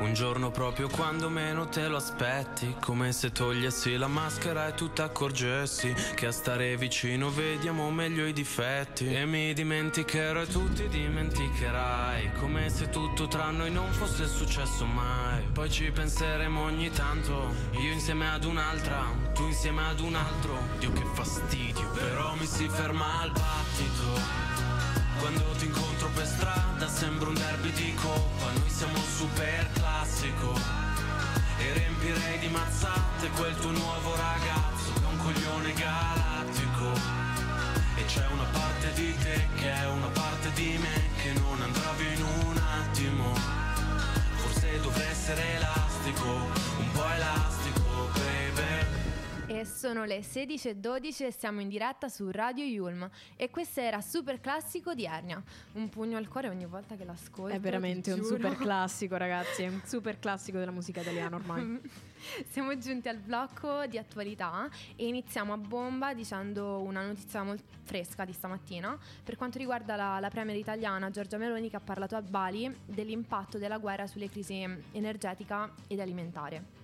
un 0.00 0.14
giorno 0.14 0.50
proprio 0.50 0.88
quando 0.88 1.28
meno 1.28 1.68
te 1.68 1.88
lo 1.88 1.96
aspetti 1.96 2.76
Come 2.80 3.12
se 3.12 3.32
togliessi 3.32 3.96
la 3.96 4.06
maschera 4.06 4.68
e 4.68 4.74
tu 4.74 4.92
ti 4.92 5.00
accorgessi 5.00 5.94
Che 6.14 6.26
a 6.26 6.32
stare 6.32 6.76
vicino 6.76 7.30
vediamo 7.30 7.90
meglio 7.90 8.26
i 8.26 8.32
difetti. 8.32 9.12
E 9.12 9.24
mi 9.26 9.52
dimenticherò 9.52 10.42
e 10.42 10.46
tu 10.46 10.72
ti 10.72 10.88
dimenticherai 10.88 12.32
Come 12.38 12.68
se 12.68 12.88
tutto 12.90 13.26
tra 13.28 13.50
noi 13.50 13.70
non 13.70 13.90
fosse 13.92 14.26
successo 14.26 14.84
mai. 14.84 15.42
Poi 15.52 15.70
ci 15.70 15.90
penseremo 15.90 16.62
ogni 16.62 16.90
tanto 16.90 17.54
Io 17.72 17.92
insieme 17.92 18.30
ad 18.30 18.44
un'altra, 18.44 19.04
tu 19.34 19.44
insieme 19.44 19.86
ad 19.86 20.00
un 20.00 20.14
altro. 20.14 20.58
Dio 20.78 20.92
che 20.92 21.04
fastidio 21.12 21.88
Però 21.90 22.34
mi 22.36 22.46
si 22.46 22.68
ferma 22.68 23.20
al 23.22 23.32
battito. 23.32 24.66
Quando 25.18 25.42
ti 25.58 25.64
incontro 25.64 26.08
per 26.14 26.26
strada 26.26 26.88
sembra 26.88 27.28
un 27.28 27.34
derby 27.34 27.72
di 27.72 27.92
coppa 27.94 28.52
Noi 28.52 28.70
siamo 28.70 28.98
super 28.98 29.68
classico 30.28 30.52
E 31.58 31.72
riempirei 31.72 32.38
di 32.38 32.48
mazzate 32.48 33.28
quel 33.36 33.54
tuo 33.56 33.70
nuovo 33.70 34.14
ragazzo 34.16 34.92
Che 34.92 35.02
è 35.02 35.06
un 35.06 35.16
coglione 35.16 35.72
galattico 35.72 37.27
sono 49.78 50.04
le 50.04 50.22
16.12 50.22 51.26
e 51.26 51.30
siamo 51.30 51.60
in 51.60 51.68
diretta 51.68 52.08
su 52.08 52.28
Radio 52.32 52.64
Yulm 52.64 53.08
e 53.36 53.48
questo 53.48 53.78
era 53.78 54.00
Super 54.00 54.40
Classico 54.40 54.92
di 54.92 55.04
Ernia. 55.04 55.40
Un 55.74 55.88
pugno 55.88 56.16
al 56.16 56.26
cuore 56.26 56.48
ogni 56.48 56.66
volta 56.66 56.96
che 56.96 57.04
l'ascolto. 57.04 57.54
È 57.54 57.60
veramente 57.60 58.10
un 58.10 58.22
giuro. 58.22 58.34
super 58.34 58.56
classico 58.58 59.16
ragazzi, 59.16 59.62
è 59.62 59.68
un 59.68 59.80
super 59.84 60.18
classico 60.18 60.58
della 60.58 60.72
musica 60.72 61.00
italiana 61.00 61.36
ormai. 61.36 61.80
Siamo 62.50 62.76
giunti 62.76 63.06
al 63.06 63.18
blocco 63.18 63.86
di 63.86 63.98
attualità 63.98 64.68
e 64.96 65.06
iniziamo 65.06 65.52
a 65.52 65.56
bomba 65.56 66.12
dicendo 66.12 66.80
una 66.80 67.06
notizia 67.06 67.44
molto 67.44 67.62
fresca 67.84 68.24
di 68.24 68.32
stamattina 68.32 68.98
per 69.22 69.36
quanto 69.36 69.58
riguarda 69.58 69.94
la, 69.94 70.18
la 70.18 70.28
premier 70.28 70.56
italiana 70.56 71.08
Giorgia 71.10 71.38
Meloni 71.38 71.70
che 71.70 71.76
ha 71.76 71.80
parlato 71.80 72.16
a 72.16 72.20
Bali 72.20 72.68
dell'impatto 72.84 73.58
della 73.58 73.78
guerra 73.78 74.08
sulle 74.08 74.28
crisi 74.28 74.60
energetica 74.90 75.72
ed 75.86 76.00
alimentare. 76.00 76.77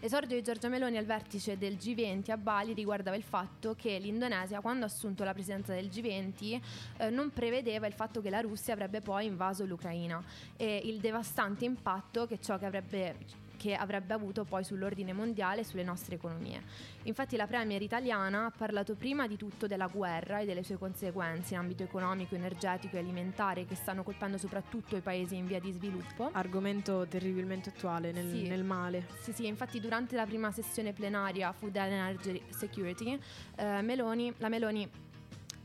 L'esordio 0.00 0.36
di 0.36 0.42
Giorgia 0.42 0.68
Meloni 0.68 0.96
al 0.96 1.04
vertice 1.04 1.56
del 1.56 1.74
G20 1.74 2.30
a 2.30 2.36
Bali 2.36 2.74
riguardava 2.74 3.16
il 3.16 3.22
fatto 3.22 3.74
che 3.74 3.98
l'Indonesia, 3.98 4.60
quando 4.60 4.84
ha 4.84 4.88
assunto 4.88 5.24
la 5.24 5.32
presidenza 5.32 5.72
del 5.72 5.86
G20, 5.86 6.60
eh, 6.98 7.10
non 7.10 7.30
prevedeva 7.30 7.86
il 7.86 7.94
fatto 7.94 8.20
che 8.20 8.30
la 8.30 8.40
Russia 8.40 8.74
avrebbe 8.74 9.00
poi 9.00 9.26
invaso 9.26 9.64
l'Ucraina. 9.64 10.22
E 10.56 10.82
il 10.84 11.00
devastante 11.00 11.64
impatto 11.64 12.26
che 12.26 12.38
ciò 12.40 12.58
che 12.58 12.66
avrebbe 12.66 13.42
che 13.64 13.74
avrebbe 13.74 14.12
avuto 14.12 14.44
poi 14.44 14.62
sull'ordine 14.62 15.14
mondiale 15.14 15.62
e 15.62 15.64
sulle 15.64 15.82
nostre 15.84 16.16
economie. 16.16 16.60
Infatti 17.04 17.34
la 17.34 17.46
premier 17.46 17.80
italiana 17.80 18.44
ha 18.44 18.50
parlato 18.54 18.94
prima 18.94 19.26
di 19.26 19.38
tutto 19.38 19.66
della 19.66 19.86
guerra 19.86 20.40
e 20.40 20.44
delle 20.44 20.62
sue 20.62 20.76
conseguenze 20.76 21.54
in 21.54 21.60
ambito 21.60 21.82
economico, 21.82 22.34
energetico 22.34 22.96
e 22.96 22.98
alimentare 22.98 23.64
che 23.64 23.74
stanno 23.74 24.02
colpendo 24.02 24.36
soprattutto 24.36 24.96
i 24.96 25.00
paesi 25.00 25.36
in 25.36 25.46
via 25.46 25.60
di 25.60 25.72
sviluppo. 25.72 26.28
Argomento 26.32 27.06
terribilmente 27.08 27.70
attuale 27.70 28.12
nel, 28.12 28.28
Sì. 28.28 28.48
nel 28.48 28.64
male. 28.64 29.06
Sì, 29.22 29.32
sì, 29.32 29.46
infatti 29.46 29.80
durante 29.80 30.14
la 30.14 30.26
prima 30.26 30.52
sessione 30.52 30.92
plenaria 30.92 31.50
Food 31.52 31.74
and 31.76 31.92
Energy 31.92 32.42
Security, 32.50 33.18
eh, 33.56 33.80
Meloni, 33.80 34.30
la 34.36 34.50
Meloni 34.50 34.86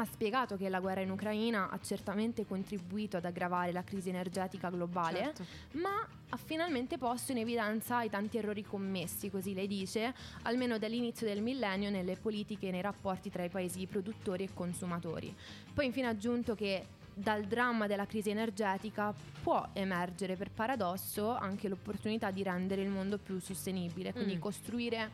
ha 0.01 0.05
spiegato 0.05 0.55
che 0.55 0.69
la 0.69 0.79
guerra 0.79 1.01
in 1.01 1.11
Ucraina 1.11 1.69
ha 1.69 1.77
certamente 1.81 2.45
contribuito 2.45 3.17
ad 3.17 3.25
aggravare 3.25 3.73
la 3.73 3.83
crisi 3.83 4.07
energetica 4.07 4.69
globale, 4.69 5.17
Certo. 5.19 5.45
ma 5.73 6.07
ha 6.29 6.37
finalmente 6.37 6.97
posto 6.97 7.33
in 7.33 7.39
evidenza 7.39 8.01
i 8.03 8.09
tanti 8.09 8.37
errori 8.37 8.63
commessi, 8.63 9.29
così 9.29 9.53
lei 9.53 9.67
dice, 9.67 10.13
almeno 10.43 10.77
dall'inizio 10.77 11.27
del 11.27 11.41
millennio 11.41 11.89
nelle 11.89 12.15
politiche 12.15 12.67
e 12.67 12.71
nei 12.71 12.81
rapporti 12.81 13.29
tra 13.29 13.43
i 13.43 13.49
paesi 13.49 13.85
produttori 13.87 14.45
e 14.45 14.53
consumatori. 14.53 15.35
Poi 15.73 15.85
infine 15.87 16.07
ha 16.07 16.11
aggiunto 16.11 16.55
che 16.55 16.85
dal 17.13 17.43
dramma 17.43 17.85
della 17.85 18.05
crisi 18.05 18.29
energetica 18.29 19.13
può 19.43 19.67
emergere 19.73 20.37
per 20.37 20.49
paradosso 20.51 21.35
anche 21.35 21.67
l'opportunità 21.67 22.31
di 22.31 22.41
rendere 22.43 22.81
il 22.83 22.89
mondo 22.89 23.17
più 23.17 23.37
sostenibile, 23.39 24.13
quindi 24.13 24.37
Mm. 24.37 24.39
costruire 24.39 25.09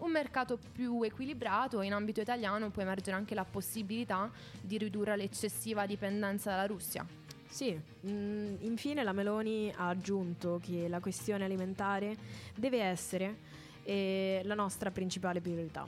un 0.00 0.10
mercato 0.10 0.58
più 0.72 1.02
equilibrato. 1.02 1.82
In 1.82 1.92
ambito 1.92 2.20
italiano 2.20 2.70
può 2.70 2.82
emergere 2.82 3.16
anche 3.16 3.34
la 3.34 3.44
possibilità 3.44 4.30
di 4.60 4.78
ridurre 4.78 5.16
l'eccessiva 5.16 5.86
dipendenza 5.86 6.50
dalla 6.50 6.66
Russia. 6.66 7.06
Sì, 7.48 7.78
mm, 8.06 8.56
infine 8.60 9.02
la 9.02 9.12
Meloni 9.12 9.72
ha 9.74 9.88
aggiunto 9.88 10.60
che 10.62 10.86
la 10.88 11.00
questione 11.00 11.44
alimentare 11.44 12.16
deve 12.54 12.80
essere 12.82 13.36
eh, 13.82 14.42
la 14.44 14.54
nostra 14.54 14.90
principale 14.90 15.40
priorità. 15.40 15.84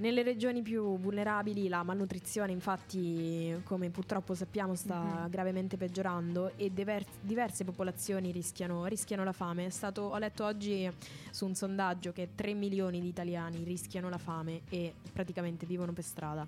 Nelle 0.00 0.22
regioni 0.22 0.62
più 0.62 0.98
vulnerabili 0.98 1.68
la 1.68 1.82
malnutrizione 1.82 2.52
infatti, 2.52 3.54
come 3.64 3.90
purtroppo 3.90 4.32
sappiamo, 4.34 4.74
sta 4.74 4.98
Mhm. 5.24 5.28
gravemente 5.28 5.76
peggiorando 5.76 6.52
e 6.56 6.72
diver- 6.72 7.06
diverse 7.20 7.64
popolazioni 7.64 8.30
rischiano, 8.32 8.86
rischiano 8.86 9.24
la 9.24 9.32
fame. 9.32 9.66
È 9.66 9.68
stato, 9.68 10.00
ho 10.00 10.16
letto 10.16 10.46
oggi 10.46 10.90
su 11.30 11.44
un 11.44 11.54
sondaggio 11.54 12.12
che 12.12 12.30
3 12.34 12.54
milioni 12.54 12.98
di 12.98 13.08
italiani 13.08 13.62
rischiano 13.62 14.08
la 14.08 14.16
fame 14.16 14.62
e 14.70 14.94
praticamente 15.12 15.66
vivono 15.66 15.92
per 15.92 16.04
strada. 16.04 16.46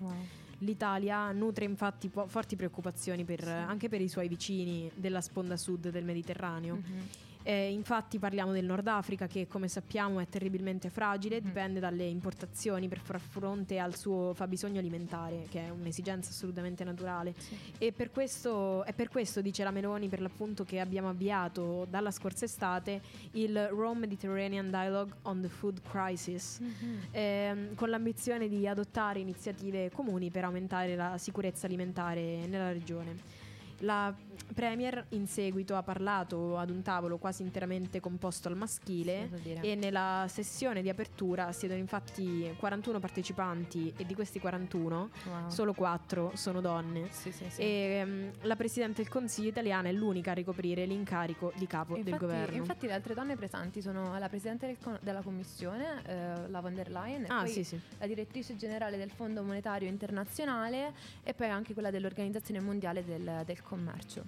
L'Italia 0.59 1.31
nutre 1.31 1.65
infatti 1.65 2.07
po- 2.09 2.25
forti 2.25 2.55
preoccupazioni 2.55 3.23
per- 3.23 3.47
anche 3.47 3.87
per 3.87 4.01
i 4.01 4.07
suoi 4.07 4.27
vicini 4.29 4.89
della 4.95 5.21
sponda 5.21 5.57
sud 5.57 5.89
del 5.91 6.03
Mediterraneo. 6.05 6.75
Mhm. 6.77 7.07
Eh, 7.45 7.71
infatti 7.71 8.19
parliamo 8.19 8.53
del 8.53 8.63
Nord 8.65 8.87
Africa 8.87 9.27
che 9.27 9.47
come 9.47 9.67
sappiamo 9.67 10.19
è 10.21 10.27
terribilmente 10.29 10.89
fragile, 10.89 11.39
Mhm. 11.41 11.45
dipende 11.45 11.79
dalle 11.81 12.05
importazioni 12.05 12.87
per 12.87 12.99
far 12.99 13.19
fronte 13.19 13.79
al 13.79 13.95
suo 13.95 14.33
fabbisogno 14.33 14.79
alimentare, 14.79 15.45
che 15.49 15.65
è 15.67 15.69
un'esigenza 15.69 16.29
assolutamente 16.29 16.83
naturale. 16.85 17.33
Sì. 17.37 17.55
E 17.77 17.91
per 17.91 18.11
questo, 18.11 18.83
è 18.85 18.93
per 18.93 19.09
questo, 19.09 19.41
dice 19.41 19.63
la 19.63 19.71
Meloni, 19.71 20.07
per 20.07 20.21
l'appunto 20.21 20.63
che 20.63 20.79
abbiamo 20.79 21.09
avviato 21.09 21.85
dalla 21.89 22.11
scorsa 22.11 22.45
estate 22.45 23.01
il 23.31 23.67
Rome 23.67 23.99
Mediterranean 24.01 24.69
Dialogue 24.69 25.13
on 25.23 25.41
the 25.41 25.49
Food 25.49 25.81
Crisis, 25.81 26.59
Mhm. 26.61 26.99
ehm, 27.11 27.75
con 27.75 27.89
l'ambizione 27.89 28.47
di 28.47 28.65
adottare 28.67 29.19
iniziative 29.19 29.91
comuni 29.91 30.29
per 30.29 30.45
aumentare 30.45 30.95
la 30.95 31.17
sicurezza 31.17 31.65
alimentare 31.65 32.45
nella 32.47 32.71
regione. 32.71 33.41
La 33.79 34.13
Premier 34.53 35.05
in 35.09 35.25
seguito 35.27 35.75
ha 35.75 35.83
parlato 35.83 36.57
ad 36.57 36.69
un 36.69 36.81
tavolo 36.83 37.17
quasi 37.17 37.41
interamente 37.41 37.99
composto 37.99 38.47
al 38.49 38.55
maschile 38.55 39.29
e 39.61 39.75
nella 39.75 40.25
sessione 40.29 40.81
di 40.81 40.89
apertura 40.89 41.51
siedono 41.51 41.79
infatti 41.79 42.53
41 42.57 42.99
partecipanti 42.99 43.93
e 43.97 44.05
di 44.05 44.13
questi 44.13 44.39
41 44.39 45.09
Wow. 45.25 45.49
solo 45.49 45.73
4 45.73 46.31
sono 46.35 46.61
donne. 46.61 47.07
Sì, 47.11 47.31
sì, 47.31 47.45
sì. 47.49 47.61
E 47.61 47.65
ehm, 47.65 48.31
la 48.41 48.55
Presidente 48.55 49.01
del 49.01 49.09
Consiglio 49.11 49.49
italiana 49.49 49.89
è 49.89 49.91
l'unica 49.91 50.31
a 50.31 50.33
ricoprire 50.33 50.85
l'incarico 50.85 51.51
di 51.55 51.65
capo 51.67 51.93
del 51.95 52.05
Infatti, 52.07 52.19
governo. 52.25 52.55
infatti 52.57 52.87
le 52.87 52.93
altre 52.93 53.13
donne 53.13 53.35
presenti 53.35 53.81
sono 53.81 54.17
la 54.17 54.29
Presidente 54.29 54.67
del 54.67 54.77
con- 54.81 54.97
della 55.01 55.21
Commissione, 55.21 56.01
eh, 56.05 56.47
la 56.49 56.59
von 56.59 56.73
der 56.75 56.89
Leyen, 56.91 57.25
ah, 57.29 57.45
la 57.99 58.07
Direttrice 58.07 58.55
Generale 58.55 58.97
del 58.97 59.09
Fondo 59.11 59.41
Monetario 59.43 59.87
Internazionale 59.87 60.93
e 61.23 61.33
poi 61.33 61.47
anche 61.49 61.73
quella 61.73 61.89
dell'Organizzazione 61.91 62.59
Mondiale 62.59 63.03
del, 63.03 63.41
del 63.45 63.61
Commercio. 63.63 64.23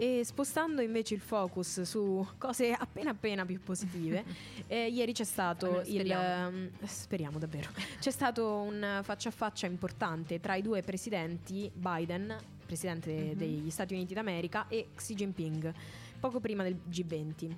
E 0.00 0.22
spostando 0.24 0.80
invece 0.80 1.14
il 1.14 1.20
focus 1.20 1.82
su 1.82 2.24
cose 2.38 2.70
appena 2.72 3.10
appena 3.10 3.44
più 3.44 3.60
positive, 3.60 4.24
eh, 4.68 4.86
ieri 4.88 5.12
c'è 5.12 5.24
stato 5.24 5.66
Almeno 5.66 5.80
il 5.82 5.86
speriamo. 5.88 6.46
ehm, 6.48 6.70
speriamo 6.84 7.38
davvero. 7.38 7.70
C'è 7.98 8.10
stato 8.12 8.46
un 8.60 9.00
faccia 9.02 9.30
a 9.30 9.32
faccia 9.32 9.66
importante 9.66 10.38
tra 10.38 10.54
i 10.54 10.62
due 10.62 10.82
presidenti, 10.82 11.68
Biden, 11.74 12.36
presidente 12.64 13.10
Mhm. 13.12 13.34
degli 13.36 13.70
Stati 13.70 13.94
Uniti 13.94 14.14
d'America, 14.14 14.68
e 14.68 14.88
Xi 14.94 15.14
Jinping, 15.14 15.72
poco 16.20 16.38
prima 16.38 16.62
del 16.62 16.76
G20. 16.88 17.52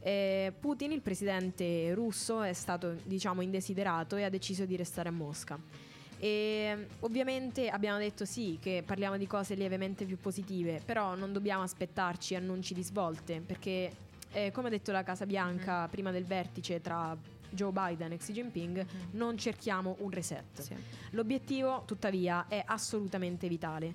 Eh, 0.00 0.52
Putin, 0.60 0.92
il 0.92 1.00
presidente 1.00 1.94
russo, 1.94 2.42
è 2.42 2.52
stato 2.52 2.94
diciamo 3.04 3.40
indesiderato 3.40 4.16
e 4.16 4.24
ha 4.24 4.28
deciso 4.28 4.66
di 4.66 4.76
restare 4.76 5.08
a 5.08 5.12
Mosca. 5.12 5.58
E 6.18 6.86
ovviamente 7.00 7.68
abbiamo 7.68 7.98
detto 7.98 8.24
sì 8.24 8.58
che 8.60 8.82
parliamo 8.84 9.16
di 9.16 9.26
cose 9.26 9.54
lievemente 9.54 10.04
più 10.04 10.18
positive, 10.18 10.80
però 10.84 11.14
non 11.14 11.32
dobbiamo 11.32 11.62
aspettarci 11.62 12.34
annunci 12.34 12.74
di 12.74 12.82
svolte, 12.82 13.40
perché 13.40 13.92
eh, 14.32 14.50
come 14.50 14.68
ha 14.68 14.70
detto 14.70 14.92
la 14.92 15.02
Casa 15.02 15.26
Bianca 15.26 15.88
prima 15.88 16.10
del 16.10 16.24
vertice 16.24 16.80
tra 16.80 17.16
Joe 17.50 17.72
Biden 17.72 18.12
e 18.12 18.16
Xi 18.18 18.32
Jinping, 18.32 18.86
non 19.12 19.36
cerchiamo 19.38 19.96
un 20.00 20.10
reset. 20.10 20.60
Sì. 20.60 20.74
L'obiettivo, 21.10 21.82
tuttavia, 21.86 22.46
è 22.48 22.62
assolutamente 22.66 23.48
vitale. 23.48 23.94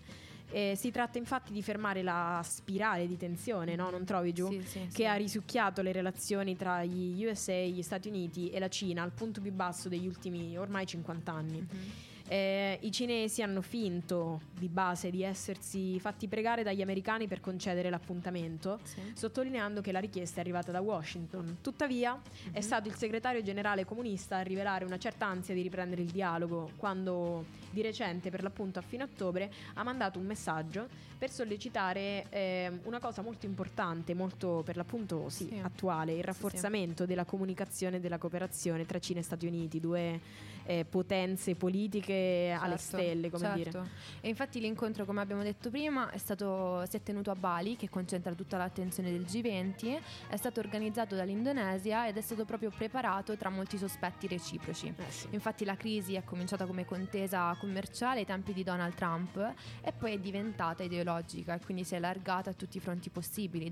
Eh, 0.54 0.74
si 0.76 0.92
tratta 0.92 1.18
infatti 1.18 1.54
di 1.54 1.62
fermare 1.62 2.02
la 2.02 2.42
spirale 2.44 3.08
di 3.08 3.16
tensione, 3.16 3.76
no? 3.76 3.90
Non 3.90 4.04
trovi 4.04 4.34
giù? 4.34 4.50
Sì, 4.50 4.62
sì, 4.66 4.80
che 4.80 4.90
sì. 4.92 5.06
ha 5.06 5.14
risucchiato 5.14 5.82
le 5.82 5.94
relazioni 5.94 6.58
tra 6.58 6.84
gli 6.84 7.24
USA, 7.24 7.54
gli 7.54 7.82
Stati 7.82 8.10
Uniti 8.10 8.50
e 8.50 8.60
la 8.60 8.68
Cina 8.68 9.02
al 9.02 9.12
punto 9.12 9.40
più 9.40 9.54
basso 9.54 9.88
degli 9.88 10.08
ultimi 10.08 10.58
ormai 10.58 10.86
50 10.86 11.32
anni. 11.32 11.60
Mhm. 11.60 12.10
Eh, 12.36 12.78
I 12.84 12.92
cinesi 12.94 13.42
hanno 13.42 13.62
finto 13.62 14.40
di 14.58 14.70
base 14.70 15.10
di 15.10 15.22
essersi 15.22 16.00
fatti 16.00 16.30
pregare 16.30 16.64
dagli 16.64 16.82
americani 16.82 17.28
per 17.28 17.42
concedere 17.42 17.90
l'appuntamento, 17.90 18.80
Sì. 18.84 19.02
sottolineando 19.14 19.82
che 19.82 19.92
la 19.92 20.00
richiesta 20.00 20.38
è 20.38 20.40
arrivata 20.40 20.72
da 20.72 20.80
Washington. 20.80 21.58
Tuttavia, 21.60 22.14
Mhm. 22.14 22.54
è 22.54 22.62
stato 22.62 22.88
il 22.88 22.96
segretario 22.96 23.42
generale 23.44 23.84
comunista 23.84 24.38
a 24.38 24.42
rivelare 24.44 24.86
una 24.86 24.98
certa 24.98 25.26
ansia 25.26 25.54
di 25.54 25.62
riprendere 25.62 26.04
il 26.04 26.10
dialogo 26.10 26.72
quando 26.78 27.44
di 27.70 27.82
recente, 27.82 28.30
per 28.30 28.44
l'appunto 28.44 28.80
a 28.80 28.82
fine 28.82 29.04
ottobre, 29.04 29.52
ha 29.74 29.84
mandato 29.84 30.18
un 30.18 30.26
messaggio 30.26 30.88
per 31.18 31.30
sollecitare 31.30 32.28
eh, 32.30 32.72
una 32.84 33.00
cosa 33.00 33.22
molto 33.22 33.46
importante, 33.46 34.14
molto 34.14 34.62
per 34.64 34.78
l'appunto 34.78 35.28
sì, 35.28 35.48
Sì. 35.50 35.60
attuale, 35.62 36.14
il 36.14 36.24
rafforzamento 36.24 37.06
della 37.06 37.26
comunicazione 37.26 37.98
e 37.98 38.00
della 38.00 38.18
cooperazione 38.18 38.86
tra 38.86 39.00
Cina 39.00 39.20
e 39.20 39.24
Stati 39.24 39.46
Uniti, 39.48 39.82
due 39.82 40.20
eh, 40.64 40.86
potenze 40.86 41.56
politiche 41.56 42.56
alle 42.60 42.78
Certo, 42.78 42.98
stelle, 42.98 43.30
come 43.30 43.44
certo. 43.44 43.58
dire. 43.58 43.90
E 44.22 44.30
infatti 44.30 44.60
l'incontro, 44.60 45.06
come 45.06 45.22
abbiamo 45.22 45.44
detto 45.44 45.70
prima, 45.70 46.10
è 46.12 46.18
stato, 46.18 46.86
si 46.88 46.98
è 46.98 47.04
tenuto 47.04 47.32
a 47.32 47.36
Bali, 47.36 47.76
che 47.76 47.90
concentra 47.90 48.34
tutta 48.34 48.58
l'attenzione 48.58 49.12
del 49.12 49.22
G20, 49.22 50.00
è 50.28 50.38
stato 50.38 50.60
organizzato 50.60 51.16
dall'Indonesia 51.16 52.08
ed 52.08 52.18
è 52.18 52.22
stato 52.22 52.46
proprio 52.46 52.72
preparato 52.76 53.36
tra 53.38 53.50
molti 53.50 53.78
sospetti 53.78 54.28
reciproci. 54.28 54.94
Eh 54.96 55.12
sì. 55.12 55.28
Infatti 55.32 55.66
la 55.66 55.76
crisi 55.76 56.16
è 56.16 56.24
cominciata 56.24 56.66
come 56.66 56.86
contesa 56.86 57.56
commerciale 57.60 58.20
ai 58.20 58.26
tempi 58.26 58.54
di 58.54 58.64
Donald 58.64 58.94
Trump 58.94 59.54
e 59.82 59.92
poi 59.92 60.14
è 60.14 60.20
diventata 60.20 60.84
ideologica 60.84 61.56
e 61.56 61.60
quindi 61.64 61.84
si 61.84 61.94
è 61.94 61.98
allargata 61.98 62.52
a 62.52 62.54
tutti 62.54 62.78
i 62.78 62.80
fronti 62.80 63.10
possibili, 63.10 63.70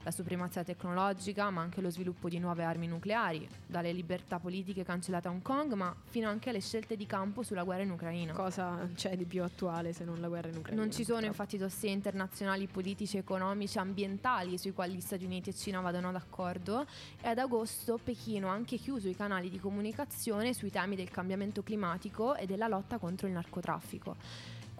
dalla 0.00 0.10
supremazia 0.10 0.64
tecnologica 0.64 1.50
ma 1.50 1.60
anche 1.60 1.82
lo 1.82 1.90
sviluppo 1.90 2.28
di 2.30 2.38
nuove 2.38 2.64
armi 2.64 2.86
nucleari, 2.86 3.46
dalle 3.66 3.92
libertà 3.92 4.38
politiche 4.38 4.82
cancellate 4.82 5.28
a 5.28 5.30
Hong 5.30 5.42
Kong 5.42 5.74
ma 5.74 5.94
fino 6.08 6.28
anche 6.28 6.48
alle 6.48 6.60
scelte 6.60 6.96
di 6.96 7.04
campo 7.04 7.42
sulla 7.42 7.64
guerra 7.64 7.82
in 7.82 7.90
Ucraina. 7.90 8.32
Cosa 8.32 8.88
c'è 8.94 9.16
di 9.16 9.26
più 9.26 9.42
attuale 9.42 9.92
se 9.92 10.04
non 10.04 10.20
la 10.20 10.28
guerra 10.28 10.48
in 10.48 10.56
Ucraina? 10.56 10.80
Non 10.80 10.90
ci 10.90 11.04
sono 11.04 11.26
infatti 11.26 11.58
dossier 11.58 11.92
internazionali 11.92 12.66
politici, 12.66 13.18
economici, 13.18 13.78
ambientali 13.78 14.56
sui 14.56 14.72
quali 14.72 14.94
gli 14.94 15.00
Stati 15.00 15.24
Uniti 15.24 15.50
e 15.50 15.54
Cina 15.54 15.80
vadano 15.80 16.10
d'accordo 16.12 16.86
e 17.20 17.28
ad 17.28 17.38
agosto 17.38 17.98
Pechino 18.02 18.48
ha 18.48 18.52
anche 18.52 18.78
chiuso 18.78 19.08
i 19.08 19.14
canali 19.14 19.50
di 19.50 19.60
comunicazione 19.60 20.54
sui 20.54 20.70
temi 20.70 20.96
del 20.96 21.10
cambiamento 21.10 21.62
climatico 21.62 22.34
e 22.36 22.46
della 22.46 22.68
lotta 22.68 22.96
contro 22.96 23.26
il 23.26 23.34
narcotraffico. 23.34 24.16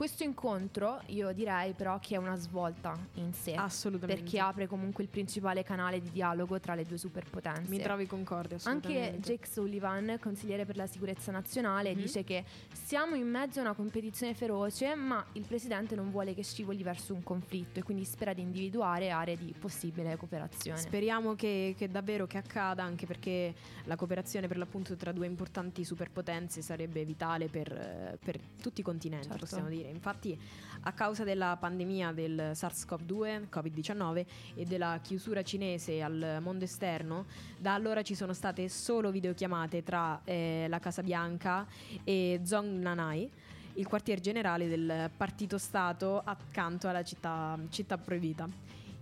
Questo 0.00 0.22
incontro 0.22 1.02
io 1.08 1.30
direi 1.32 1.74
però 1.74 1.98
che 1.98 2.14
è 2.14 2.16
una 2.16 2.34
svolta 2.34 2.98
in 3.16 3.34
sé. 3.34 3.52
Assolutamente. 3.52 4.22
Perché 4.22 4.38
apre 4.40 4.66
comunque 4.66 5.04
il 5.04 5.10
principale 5.10 5.62
canale 5.62 6.00
di 6.00 6.10
dialogo 6.10 6.58
tra 6.58 6.74
le 6.74 6.84
due 6.86 6.96
superpotenze. 6.96 7.68
Mi 7.68 7.78
trovi 7.80 8.06
concorde, 8.06 8.54
Anche 8.62 8.88
assolutamente. 8.88 9.20
Jake 9.30 9.46
Sullivan, 9.46 10.16
consigliere 10.18 10.64
per 10.64 10.76
la 10.78 10.86
sicurezza 10.86 11.30
nazionale, 11.32 11.90
Mhm. 11.92 12.00
dice 12.00 12.24
che 12.24 12.44
siamo 12.72 13.14
in 13.14 13.28
mezzo 13.28 13.58
a 13.58 13.62
una 13.62 13.74
competizione 13.74 14.32
feroce, 14.32 14.94
ma 14.94 15.22
il 15.32 15.44
presidente 15.44 15.94
non 15.94 16.10
vuole 16.10 16.32
che 16.32 16.44
scivoli 16.44 16.82
verso 16.82 17.12
un 17.12 17.22
conflitto 17.22 17.80
e 17.80 17.82
quindi 17.82 18.06
spera 18.06 18.32
di 18.32 18.40
individuare 18.40 19.10
aree 19.10 19.36
di 19.36 19.52
possibile 19.52 20.16
cooperazione. 20.16 20.78
Speriamo 20.78 21.34
che, 21.34 21.74
che 21.76 21.90
davvero 21.90 22.26
che 22.26 22.38
accada, 22.38 22.82
anche 22.82 23.04
perché 23.04 23.54
la 23.84 23.96
cooperazione 23.96 24.48
per 24.48 24.56
l'appunto 24.56 24.96
tra 24.96 25.12
due 25.12 25.26
importanti 25.26 25.84
superpotenze 25.84 26.62
sarebbe 26.62 27.04
vitale 27.04 27.48
per, 27.48 28.16
per 28.24 28.40
tutti 28.62 28.80
i 28.80 28.82
continenti, 28.82 29.26
Certo. 29.28 29.40
possiamo 29.40 29.68
dire. 29.68 29.88
Infatti, 29.90 30.38
a 30.83 30.92
causa 30.92 31.24
della 31.24 31.57
pandemia 31.59 32.12
del 32.12 32.53
SARS-CoV-2, 32.55 33.48
Covid-19 33.50 34.26
e 34.55 34.64
della 34.64 34.98
chiusura 35.03 35.42
cinese 35.42 36.03
al 36.03 36.38
mondo 36.40 36.64
esterno, 36.64 37.26
da 37.59 37.74
allora 37.74 38.03
ci 38.03 38.14
sono 38.14 38.33
state 38.33 38.68
solo 38.68 39.11
videochiamate 39.11 39.83
tra 39.83 40.20
eh, 40.24 40.66
la 40.68 40.79
Casa 40.79 41.03
Bianca 41.03 41.66
e 42.05 42.40
Zhong 42.42 42.81
Nanai. 42.81 43.31
il 43.74 43.87
quartier 43.87 44.20
generale 44.20 44.68
del 44.68 45.11
partito 45.16 45.57
Stato 45.57 46.20
accanto 46.24 46.88
alla 46.88 47.05
città, 47.05 47.59
città 47.68 47.96
proibita. 47.98 48.48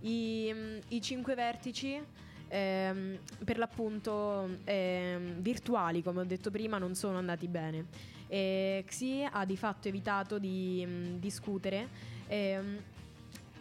I, 0.01 0.51
mm, 0.53 0.77
i 0.89 1.01
cinque 1.01 1.35
vertici 1.35 1.99
ehm, 2.49 3.17
per 3.45 3.57
l'appunto 3.57 4.57
ehm, 4.65 5.41
virtuali, 5.41 6.03
come 6.03 6.21
ho 6.21 6.25
detto 6.25 6.51
prima, 6.51 6.77
non 6.77 6.95
sono 6.95 7.17
andati 7.17 7.47
bene. 7.47 7.85
E 8.27 8.83
Xi 8.85 9.25
ha 9.29 9.45
di 9.45 9.57
fatto 9.57 9.87
evitato 9.87 10.37
di 10.37 10.85
mh, 10.85 11.19
discutere 11.19 11.87
ehm, 12.27 12.77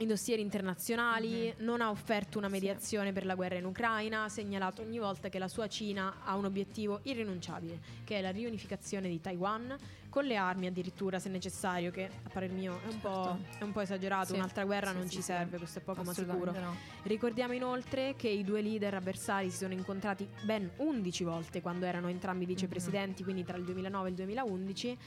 i 0.01 0.07
dossier 0.07 0.39
internazionali, 0.39 1.53
non 1.59 1.81
ha 1.81 1.91
offerto 1.91 2.39
una 2.39 2.49
mediazione 2.49 3.13
per 3.13 3.27
la 3.27 3.35
guerra 3.35 3.57
in 3.57 3.65
Ucraina, 3.65 4.25
ha 4.25 4.29
segnalato 4.29 4.83
ogni 4.83 4.99
volta 4.99 5.29
che 5.29 5.41
la 5.41 5.49
sua 5.49 5.67
Cina 5.67 6.19
ha 6.23 6.37
un 6.37 6.45
obiettivo 6.45 7.01
irrinunciabile, 7.03 7.81
che 8.05 8.19
è 8.19 8.21
la 8.21 8.31
riunificazione 8.31 9.09
di 9.09 9.21
Taiwan, 9.21 9.77
con 10.09 10.25
le 10.25 10.37
armi 10.37 10.67
addirittura 10.67 11.19
se 11.19 11.29
necessario, 11.29 11.91
che 11.91 12.05
a 12.23 12.29
parer 12.31 12.51
mio 12.51 12.81
è 12.83 12.93
un, 12.93 13.01
po', 13.01 13.39
è 13.59 13.63
un 13.63 13.73
po' 13.73 13.81
esagerato, 13.81 14.29
Sì. 14.29 14.35
un'altra 14.35 14.65
guerra 14.65 14.91
Sì, 14.91 14.97
non 14.97 15.09
sì, 15.09 15.17
ci 15.17 15.23
serve, 15.23 15.59
questo 15.59 15.79
è 15.79 15.83
poco 15.83 16.03
ma 16.03 16.13
sicuro. 16.13 16.53
No. 16.53 16.75
Ricordiamo 17.03 17.53
inoltre 17.53 18.15
che 18.17 18.29
i 18.29 18.45
due 18.45 18.61
leader 18.63 18.95
avversari 18.95 19.51
si 19.51 19.57
sono 19.59 19.73
incontrati 19.73 20.29
ben 20.43 20.71
11 20.77 21.25
volte 21.25 21.61
quando 21.61 21.85
erano 21.85 22.09
entrambi 22.09 22.45
vicepresidenti, 22.47 23.23
quindi 23.23 23.45
tra 23.45 23.57
il 23.57 23.65
2009 23.65 24.07
e 24.07 24.11
il 24.11 24.17
2011. 24.17 24.99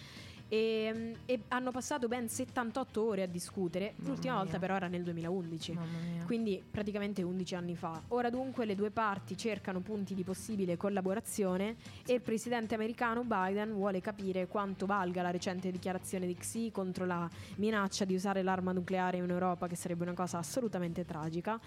E, 0.52 1.16
e 1.26 1.44
hanno 1.48 1.72
passato 1.72 2.10
ben 2.10 2.28
78 2.28 3.02
ore 3.02 3.22
a 3.22 3.26
discutere, 3.26 3.94
l'ultima 4.00 4.34
Mamma 4.34 4.38
volta 4.40 4.58
mia. 4.58 4.60
però 4.60 4.76
era 4.76 4.88
nel 4.90 5.02
2011. 5.04 5.72
Mamma 5.72 5.88
mia. 6.00 6.26
Quindi 6.26 6.62
praticamente 6.70 7.24
11 7.24 7.56
anni 7.56 7.76
fa. 7.78 8.02
Ora 8.10 8.30
dunque 8.30 8.66
le 8.66 8.76
due 8.76 8.92
parti 8.92 9.38
cercano 9.38 9.80
punti 9.80 10.14
di 10.14 10.26
possibile 10.26 10.76
collaborazione 10.76 11.78
e 12.06 12.16
il 12.16 12.22
presidente 12.22 12.76
americano 12.76 13.24
Biden 13.24 13.72
vuole 13.72 14.02
capire 14.02 14.48
quanto 14.48 14.86
valga 14.86 15.22
la 15.22 15.32
recente 15.32 15.72
dichiarazione 15.72 16.28
di 16.28 16.36
Xi 16.36 16.70
contro 16.70 17.06
la 17.06 17.30
minaccia 17.56 18.04
di 18.04 18.14
usare 18.14 18.44
l'arma 18.44 18.74
nucleare 18.74 19.20
in 19.20 19.30
Europa, 19.30 19.68
che 19.68 19.78
sarebbe 19.78 20.04
una 20.04 20.12
cosa 20.12 20.40
assolutamente 20.40 21.06
tragica, 21.06 21.58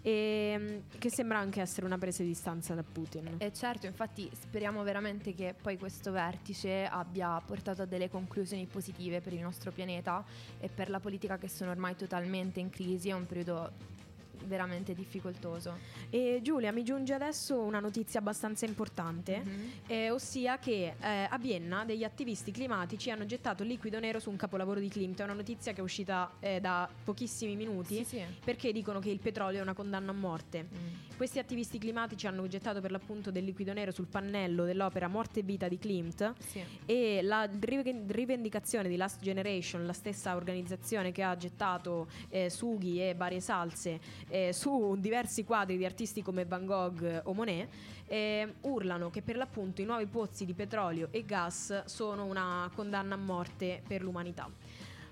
e 0.00 0.56
mm, 0.58 0.78
che 0.96 1.10
sembra 1.10 1.36
anche 1.36 1.60
essere 1.60 1.84
una 1.84 1.98
presa 1.98 2.22
di 2.22 2.28
distanza 2.28 2.74
da 2.74 2.82
Putin. 2.82 3.34
E 3.36 3.52
certo, 3.52 3.84
infatti 3.84 4.30
speriamo 4.32 4.82
veramente 4.82 5.34
che 5.34 5.54
poi 5.60 5.76
questo 5.76 6.10
vertice 6.10 6.86
abbia 6.86 7.38
portato 7.44 7.82
a 7.82 7.84
delle 7.84 8.08
conclusioni 8.08 8.28
positive 8.66 9.20
per 9.20 9.32
il 9.32 9.40
nostro 9.40 9.72
pianeta 9.72 10.24
e 10.58 10.68
per 10.68 10.88
la 10.88 11.00
politica 11.00 11.36
che 11.38 11.48
sono 11.48 11.70
ormai 11.70 11.96
totalmente 11.96 12.60
in 12.60 12.70
crisi, 12.70 13.08
è 13.08 13.12
un 13.12 13.26
periodo 13.26 13.98
veramente 14.46 14.94
difficoltoso. 14.94 15.78
E 16.10 16.40
Giulia, 16.42 16.72
mi 16.72 16.82
giunge 16.82 17.12
adesso 17.14 17.60
una 17.60 17.80
notizia 17.80 18.20
abbastanza 18.20 18.64
importante. 18.66 19.42
Mhm. 19.44 19.70
Eh, 19.86 20.10
ossia 20.10 20.58
che 20.58 20.94
eh, 21.00 21.26
a 21.28 21.38
Vienna 21.38 21.84
degli 21.84 22.04
attivisti 22.04 22.50
climatici 22.50 23.10
hanno 23.10 23.26
gettato 23.26 23.64
liquido 23.64 23.98
nero 24.00 24.18
su 24.18 24.30
un 24.30 24.36
capolavoro 24.36 24.80
di 24.80 24.88
Klimt. 24.88 25.20
È 25.20 25.24
una 25.24 25.32
notizia 25.34 25.72
che 25.72 25.80
è 25.80 25.82
uscita 25.82 26.30
eh, 26.40 26.60
da 26.60 26.88
pochissimi 27.04 27.56
minuti. 27.56 27.96
Sì, 27.96 28.04
sì. 28.04 28.22
Perché 28.44 28.72
dicono 28.72 28.98
che 28.98 29.10
il 29.10 29.18
petrolio 29.18 29.58
è 29.60 29.62
una 29.62 29.74
condanna 29.74 30.10
a 30.10 30.14
morte. 30.14 30.64
Mm. 30.64 31.16
Questi 31.16 31.38
attivisti 31.38 31.78
climatici 31.78 32.26
hanno 32.26 32.46
gettato 32.46 32.80
per 32.80 32.90
l'appunto 32.90 33.30
del 33.30 33.44
liquido 33.44 33.72
nero 33.74 33.90
sul 33.90 34.06
pannello 34.06 34.64
dell'opera 34.64 35.06
Morte 35.06 35.40
e 35.40 35.42
Vita 35.42 35.68
di 35.68 35.78
Klimt 35.78 36.32
Sì. 36.38 36.64
e 36.86 37.20
la 37.22 37.48
rive- 37.60 38.04
rivendicazione 38.08 38.88
di 38.88 38.96
Last 38.96 39.20
Generation, 39.20 39.84
la 39.84 39.92
stessa 39.92 40.34
organizzazione 40.34 41.12
che 41.12 41.22
ha 41.22 41.36
gettato 41.36 42.08
eh, 42.30 42.48
sughi 42.48 43.02
e 43.02 43.14
varie 43.14 43.40
salse 43.40 44.00
eh, 44.30 44.52
su 44.52 44.96
diversi 44.98 45.44
quadri 45.44 45.76
di 45.76 45.84
artisti 45.84 46.22
come 46.22 46.44
Van 46.44 46.64
Gogh 46.64 47.22
o 47.24 47.34
Monet, 47.34 47.68
eh, 48.06 48.54
urlano 48.62 49.10
che 49.10 49.22
per 49.22 49.36
l'appunto 49.36 49.82
i 49.82 49.84
nuovi 49.84 50.06
pozzi 50.06 50.44
di 50.44 50.54
petrolio 50.54 51.08
e 51.10 51.24
gas 51.24 51.84
sono 51.84 52.24
una 52.24 52.70
condanna 52.74 53.14
a 53.14 53.18
morte 53.18 53.82
per 53.86 54.02
l'umanità. 54.02 54.48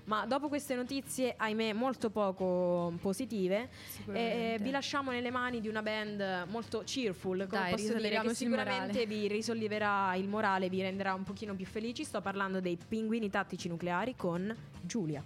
Ma 0.05 0.25
dopo 0.25 0.47
queste 0.47 0.73
notizie, 0.73 1.35
ahimè, 1.37 1.71
molto 1.73 2.09
poco 2.09 2.91
positive, 2.99 3.69
eh, 4.11 4.57
vi 4.59 4.71
lasciamo 4.71 5.11
nelle 5.11 5.29
mani 5.29 5.61
di 5.61 5.67
una 5.67 5.83
band 5.83 6.47
molto 6.47 6.81
cheerful, 6.83 7.45
come 7.47 7.61
Dai, 7.61 7.71
posso 7.73 7.93
dire, 7.93 8.19
che 8.19 8.33
sicuramente 8.33 9.05
vi 9.05 9.27
risolleverà 9.27 10.15
il 10.15 10.27
morale, 10.27 10.67
vi 10.67 10.81
renderà 10.81 11.13
un 11.13 11.23
pochino 11.23 11.53
più 11.53 11.67
felici. 11.67 12.03
Sto 12.03 12.21
parlando 12.21 12.59
dei 12.59 12.75
pinguini 12.75 13.29
tattici 13.29 13.67
nucleari 13.67 14.15
con 14.15 14.51
Giulia. 14.81 15.23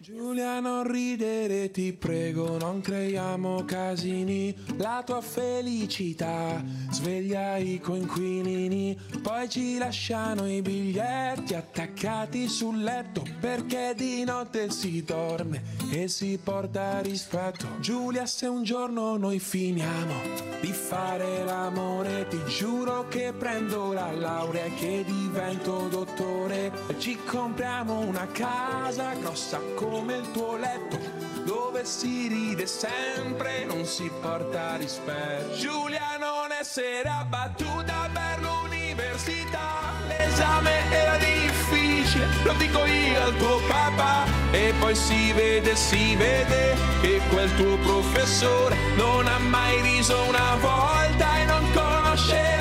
Giulia, 0.00 0.60
non 0.60 0.88
ridere, 0.88 1.72
ti 1.72 1.92
prego, 1.92 2.56
non 2.56 2.80
creiamo 2.80 3.64
casini. 3.64 4.54
La 4.76 5.02
tua 5.04 5.20
felicità 5.20 6.62
sveglia 6.92 7.56
i 7.56 7.80
coinquilini. 7.80 8.96
Poi 9.20 9.48
ci 9.48 9.76
lasciano 9.76 10.48
i 10.48 10.62
biglietti 10.62 11.54
attaccati 11.54 12.46
sul 12.46 12.80
letto. 12.80 13.24
Perché 13.40 13.92
di 13.96 14.22
notte 14.22 14.70
si 14.70 15.02
dorme 15.02 15.64
e 15.90 16.06
si 16.06 16.38
porta 16.40 17.00
rispetto. 17.00 17.66
Giulia, 17.80 18.24
se 18.24 18.46
un 18.46 18.62
giorno 18.62 19.16
noi 19.16 19.40
finiamo 19.40 20.14
di 20.60 20.72
fare 20.72 21.42
l'amore, 21.44 22.28
ti 22.28 22.40
giuro 22.44 23.08
che 23.08 23.32
prendo 23.36 23.92
la 23.92 24.12
laurea 24.12 24.66
e 24.66 24.74
che 24.74 25.04
divento 25.04 25.88
dottore. 25.88 26.70
Ci 26.98 27.18
compriamo 27.26 27.98
una 27.98 28.28
casa 28.28 29.14
grossa 29.14 29.60
come 29.74 29.87
il 29.96 30.30
tuo 30.32 30.56
letto, 30.56 30.98
dove 31.44 31.84
si 31.84 32.28
ride 32.28 32.66
sempre, 32.66 33.64
non 33.64 33.84
si 33.84 34.10
porta 34.20 34.76
rispetto. 34.76 35.54
Giulia, 35.54 36.16
non 36.18 36.52
essere 36.58 37.08
abbattuta 37.08 38.08
per 38.12 38.40
l'università. 38.40 39.92
L'esame 40.06 40.90
era 40.90 41.16
difficile, 41.16 42.26
lo 42.44 42.52
dico 42.54 42.84
io 42.84 43.22
al 43.22 43.36
tuo 43.36 43.60
papà. 43.66 44.26
E 44.50 44.74
poi 44.78 44.94
si 44.94 45.32
vede, 45.32 45.74
si 45.74 46.14
vede 46.16 46.76
che 47.00 47.20
quel 47.30 47.54
tuo 47.56 47.76
professore 47.78 48.76
non 48.96 49.26
ha 49.26 49.38
mai 49.38 49.80
riso 49.80 50.22
una 50.24 50.56
volta 50.60 51.38
e 51.38 51.44
non 51.44 51.72
conosce 51.72 52.57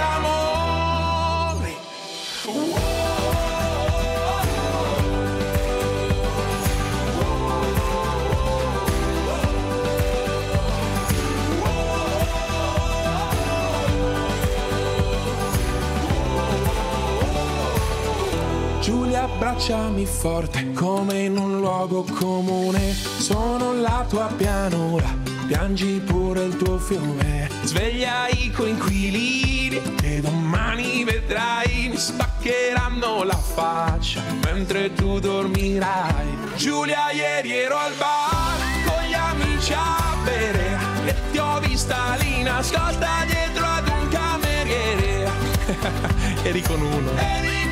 abbracciami 19.33 20.05
forte 20.05 20.71
come 20.73 21.23
in 21.23 21.37
un 21.37 21.59
luogo 21.59 22.03
comune. 22.03 22.93
Sono 22.93 23.73
la 23.73 24.05
tua 24.07 24.31
pianura, 24.35 25.13
piangi 25.45 26.01
pure 26.05 26.45
il 26.45 26.57
tuo 26.57 26.77
fiume. 26.77 27.49
Sveglia 27.63 28.27
i 28.29 28.49
coinquilini 28.51 29.81
e 30.01 30.21
domani 30.21 31.03
vedrai 31.03 31.89
mi 31.89 31.97
spaccheranno 31.97 33.23
la 33.23 33.37
faccia 33.37 34.21
mentre 34.43 34.93
tu 34.93 35.19
dormirai. 35.19 36.55
Giulia, 36.55 37.11
ieri 37.11 37.55
ero 37.55 37.77
al 37.77 37.93
bar 37.97 38.57
con 38.85 39.03
gli 39.07 39.13
amici 39.13 39.73
a 39.73 40.15
bere 40.23 40.77
e 41.05 41.15
ti 41.31 41.37
ho 41.37 41.59
vista 41.59 42.15
lì 42.19 42.43
nascosta 42.43 43.25
dietro 43.25 43.65
ad 43.65 43.87
un 43.87 44.07
cameriere. 44.09 45.31
Eri 46.43 46.61
con 46.61 46.81
uno. 46.81 47.11
Eri 47.17 47.66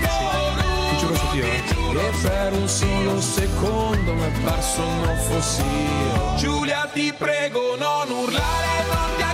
con 1.06 1.12
uno. 1.12 1.14
Ti 1.14 1.14
giuro 1.14 1.16
su 1.16 1.32
Dio, 1.32 1.46
eh. 1.46 2.06
E 2.06 2.12
per 2.22 2.54
un 2.54 2.68
solo 2.68 3.22
secondo 3.22 4.14
mi 4.14 4.24
è 4.24 4.32
parso 4.44 4.82
non 4.82 5.18
fossi 5.18 5.62
io. 5.62 6.36
Giulia, 6.38 6.90
ti 6.92 7.14
prego, 7.18 7.76
non 7.78 8.10
urlare, 8.10 8.86
non 8.88 9.16
ti 9.18 9.25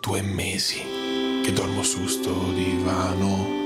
due 0.00 0.22
mesi 0.22 0.80
che 1.44 1.52
dormo 1.52 1.82
su 1.82 2.06
sto 2.06 2.52
divano. 2.52 3.58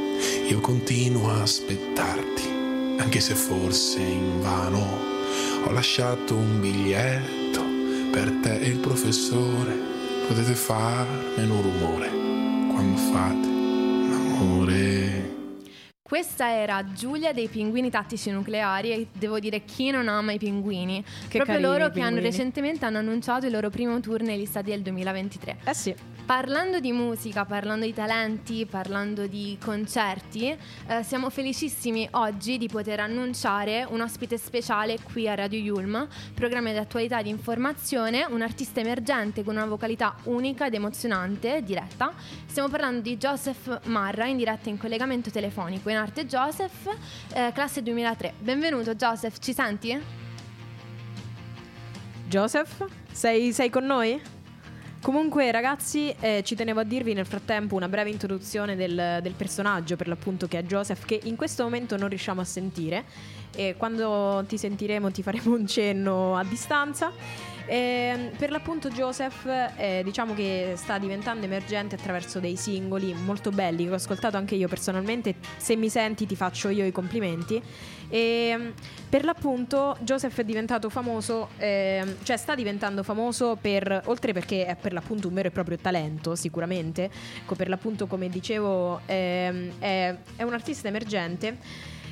Io 0.49 0.61
continuo 0.61 1.31
a 1.31 1.43
aspettarti, 1.43 2.49
anche 2.99 3.21
se 3.21 3.35
forse 3.35 4.01
in 4.01 4.41
vano. 4.41 5.13
Ho 5.65 5.71
lasciato 5.71 6.35
un 6.35 6.61
biglietto 6.61 7.63
per 8.11 8.31
te 8.43 8.59
e 8.59 8.69
il 8.69 8.79
professore. 8.79 9.93
Potete 10.27 10.55
fare 10.55 11.09
meno 11.37 11.61
rumore 11.61 12.09
quando 12.73 12.97
fate 12.97 13.47
l'amore. 13.47 15.33
Questa 16.03 16.51
era 16.51 16.85
Giulia 16.93 17.33
dei 17.33 17.49
Pinguini 17.49 17.91
Tattici 17.91 18.31
Nucleari 18.31 18.93
e 18.93 19.07
devo 19.13 19.39
dire 19.39 19.65
chi 19.65 19.91
non 19.91 20.09
ama 20.09 20.33
i 20.33 20.39
pinguini. 20.39 21.03
Che 21.29 21.39
Proprio 21.39 21.59
loro 21.61 21.91
che 21.91 22.01
hanno 22.01 22.21
recentemente 22.21 22.85
hanno 22.85 22.99
annunciato 22.99 23.47
il 23.47 23.53
loro 23.53 23.71
primo 23.71 23.99
tour 24.01 24.21
negli 24.21 24.45
stati 24.45 24.71
del 24.71 24.83
2023. 24.83 25.59
Eh 25.65 25.75
sì. 25.75 25.95
Parlando 26.27 26.81
di 26.81 26.91
musica, 26.91 27.45
parlando 27.45 27.85
di 27.85 27.93
talenti, 27.93 28.65
parlando 28.65 29.27
di 29.27 29.59
concerti, 29.63 30.57
eh, 30.87 31.03
siamo 31.03 31.29
felicissimi 31.29 32.09
oggi 32.13 32.57
di 32.57 32.67
poter 32.67 33.01
annunciare 33.01 33.87
un 33.87 34.01
ospite 34.01 34.39
speciale 34.39 34.97
qui 35.13 35.29
a 35.29 35.35
Radio 35.35 35.59
Yulm, 35.59 36.09
programma 36.33 36.71
di 36.71 36.79
attualità 36.79 37.19
e 37.19 37.25
di 37.25 37.29
informazione, 37.29 38.25
un 38.27 38.41
artista 38.41 38.81
emergente 38.81 39.45
con 39.45 39.57
una 39.57 39.67
vocalità 39.67 40.17
unica 40.23 40.65
ed 40.65 40.73
emozionante, 40.73 41.63
diretta. 41.63 42.15
Stiamo 42.47 42.71
parlando 42.71 43.03
di 43.03 43.19
Joseph 43.19 43.85
Marra 43.85 44.25
in 44.25 44.39
diretta 44.39 44.71
in 44.71 44.79
collegamento 44.79 45.29
telefonico 45.29 45.91
in 45.91 45.97
arte 45.97 46.25
Joseph, 46.25 46.89
eh, 47.35 47.51
classe 47.53 47.83
2003. 47.83 48.33
Benvenuto 48.39 48.95
Joseph, 48.95 49.37
ci 49.41 49.53
senti? 49.53 50.01
Joseph, 52.27 52.87
sei, 53.13 53.53
sei 53.53 53.69
con 53.69 53.85
noi? 53.85 54.34
Comunque 55.05 55.51
ragazzi 55.51 56.15
eh, 56.19 56.41
ci 56.43 56.55
tenevo 56.55 56.81
a 56.81 56.83
dirvi 56.83 57.13
nel 57.13 57.27
frattempo 57.27 57.75
una 57.77 57.91
breve 57.91 58.09
introduzione 58.09 58.75
del, 58.75 59.19
del 59.21 59.35
personaggio 59.35 59.97
per 59.97 60.09
l'appunto 60.09 60.49
che 60.49 60.61
è 60.61 60.63
Joseph 60.63 61.05
che 61.05 61.21
in 61.25 61.37
questo 61.37 61.63
momento 61.63 61.99
non 61.99 62.09
riusciamo 62.09 62.41
a 62.41 62.45
sentire 62.45 63.05
e 63.55 63.75
quando 63.77 64.43
ti 64.49 64.57
sentiremo 64.57 65.11
ti 65.11 65.23
faremo 65.23 65.55
un 65.55 65.67
cenno 65.67 66.39
a 66.39 66.45
distanza. 66.45 67.13
E, 67.67 68.31
per 68.39 68.51
l'appunto 68.51 68.89
Joseph 68.89 69.47
eh, 69.77 70.01
diciamo 70.05 70.33
che 70.33 70.73
sta 70.77 70.97
diventando 70.97 71.45
emergente 71.45 71.97
attraverso 71.97 72.41
dei 72.41 72.57
singoli 72.57 73.13
molto 73.13 73.51
belli 73.51 73.85
che 73.85 73.91
ho 73.91 73.95
ascoltato 73.97 74.39
anche 74.39 74.55
io 74.55 74.69
personalmente, 74.69 75.35
se 75.59 75.77
mi 75.77 75.91
senti 75.91 76.25
ti 76.25 76.35
faccio 76.35 76.71
io 76.71 76.87
i 76.87 76.93
complimenti. 76.93 77.63
E, 78.15 78.73
per 79.09 79.25
l'appunto 79.25 79.97
Joseph 80.03 80.39
è 80.39 80.45
diventato 80.45 80.89
famoso, 80.89 81.49
ehm, 81.57 82.19
cioè 82.23 82.37
sta 82.37 82.55
diventando 82.55 83.03
famoso 83.03 83.59
per, 83.61 84.03
oltre 84.05 84.33
perché 84.33 84.67
è 84.67 84.77
per 84.77 84.93
l'appunto 84.93 85.27
un 85.27 85.35
vero 85.35 85.49
e 85.49 85.51
proprio 85.51 85.77
talento 85.79 86.37
sicuramente, 86.37 87.11
per 87.57 87.69
l'appunto 87.69 88.07
come 88.07 88.29
dicevo 88.29 89.01
ehm, 89.07 89.81
è, 89.81 90.17
è 90.37 90.43
un 90.45 90.53
artista 90.53 90.87
emergente, 90.87 91.59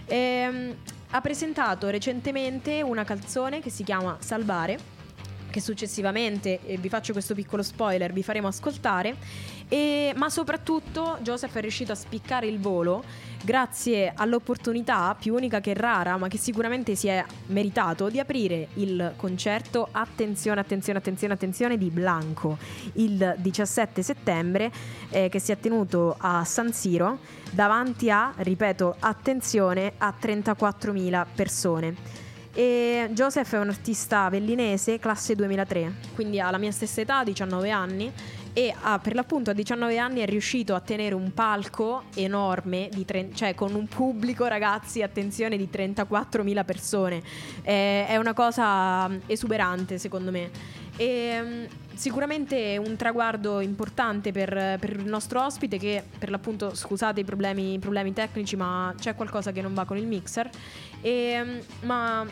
ehm, 0.07 0.75
ha 1.11 1.21
presentato 1.21 1.89
recentemente 1.89 2.83
una 2.83 3.05
canzone 3.05 3.61
che 3.61 3.71
si 3.71 3.85
chiama 3.85 4.17
Salvare 4.19 5.02
che 5.53 5.61
successivamente, 5.61 6.59
e 6.67 6.77
vi 6.79 6.89
faccio 6.89 7.13
questo 7.13 7.35
piccolo 7.35 7.63
spoiler, 7.63 8.13
vi 8.13 8.25
faremo 8.25 8.49
ascoltare, 8.49 9.15
e- 9.69 10.13
ma 10.17 10.29
soprattutto 10.29 11.19
Joseph 11.21 11.55
è 11.55 11.61
riuscito 11.61 11.93
a 11.93 11.95
spiccare 11.95 12.49
il 12.49 12.59
volo 12.59 13.05
grazie 13.45 14.13
all'opportunità 14.15 15.15
più 15.19 15.35
unica 15.35 15.61
che 15.61 15.75
rara, 15.75 16.17
ma 16.17 16.29
che 16.29 16.39
sicuramente 16.39 16.95
si 16.95 17.09
è 17.09 17.25
meritato, 17.47 18.09
di 18.09 18.19
aprire 18.19 18.69
il 18.75 19.13
concerto 19.17 19.89
Attenzione, 19.93 20.61
attenzione, 20.61 20.99
attenzione, 20.99 21.35
attenzione 21.35 21.77
di 21.77 21.91
Blanco 21.91 22.57
il 22.95 23.35
17 23.39 24.03
settembre 24.03 24.71
eh, 25.11 25.29
che 25.29 25.39
si 25.39 25.53
è 25.53 25.59
tenuto 25.59 26.17
a 26.19 26.45
San 26.45 26.73
Siro 26.73 27.19
davanti 27.51 28.11
a, 28.11 28.33
ripeto, 28.35 28.97
attenzione, 28.99 29.93
a 29.99 30.15
34.000 30.19 31.27
persone. 31.35 31.95
E 32.55 33.09
Joseph 33.13 33.55
è 33.55 33.59
un 33.59 33.71
artista 33.71 34.25
avellinese, 34.25 34.99
classe 34.99 35.35
2003, 35.35 35.93
quindi 36.15 36.39
ha 36.39 36.51
la 36.51 36.59
mia 36.59 36.71
stessa 36.71 37.01
età, 37.01 37.25
19 37.25 37.71
anni, 37.71 38.13
e 38.53 38.75
ha, 38.79 38.99
per 38.99 39.15
l'appunto 39.15 39.51
a 39.51 39.55
19 39.55 39.97
anni 39.97 40.21
è 40.21 40.27
riuscito 40.27 40.75
a 40.75 40.81
tenere 40.81 41.15
un 41.15 41.33
palco 41.33 42.05
enorme, 42.15 42.91
tre- 43.07 43.31
cioè 43.33 43.55
con 43.55 43.75
un 43.75 43.87
pubblico, 43.89 44.45
ragazzi, 44.45 45.01
attenzione, 45.01 45.57
di 45.57 45.69
34.000 45.73 46.65
persone. 46.67 47.23
Eh, 47.63 48.07
è 48.07 48.19
una 48.19 48.35
cosa 48.35 49.09
mm, 49.09 49.17
esuberante, 49.27 49.97
secondo 49.97 50.31
me. 50.31 50.51
E, 50.97 51.41
mm, 51.43 51.65
sicuramente 51.95 52.79
un 52.85 52.97
traguardo 52.97 53.61
importante 53.61 54.33
per, 54.33 54.77
per 54.79 54.91
il 54.91 55.07
nostro 55.07 55.45
ospite 55.45 55.79
che 55.79 56.03
per 56.19 56.31
l'appunto 56.31 56.75
scusate 56.75 57.21
i 57.21 57.25
problemi, 57.25 57.75
i 57.75 57.79
problemi 57.79 58.13
tecnici 58.13 58.57
ma 58.57 58.95
c'è 58.99 59.15
qualcosa 59.15 59.53
che 59.53 59.61
non 59.61 59.75
va 59.75 59.85
con 59.85 59.97
il 59.97 60.07
mixer 60.07 60.51
e, 61.03 61.43
mm, 61.45 61.59
ma 61.83 62.27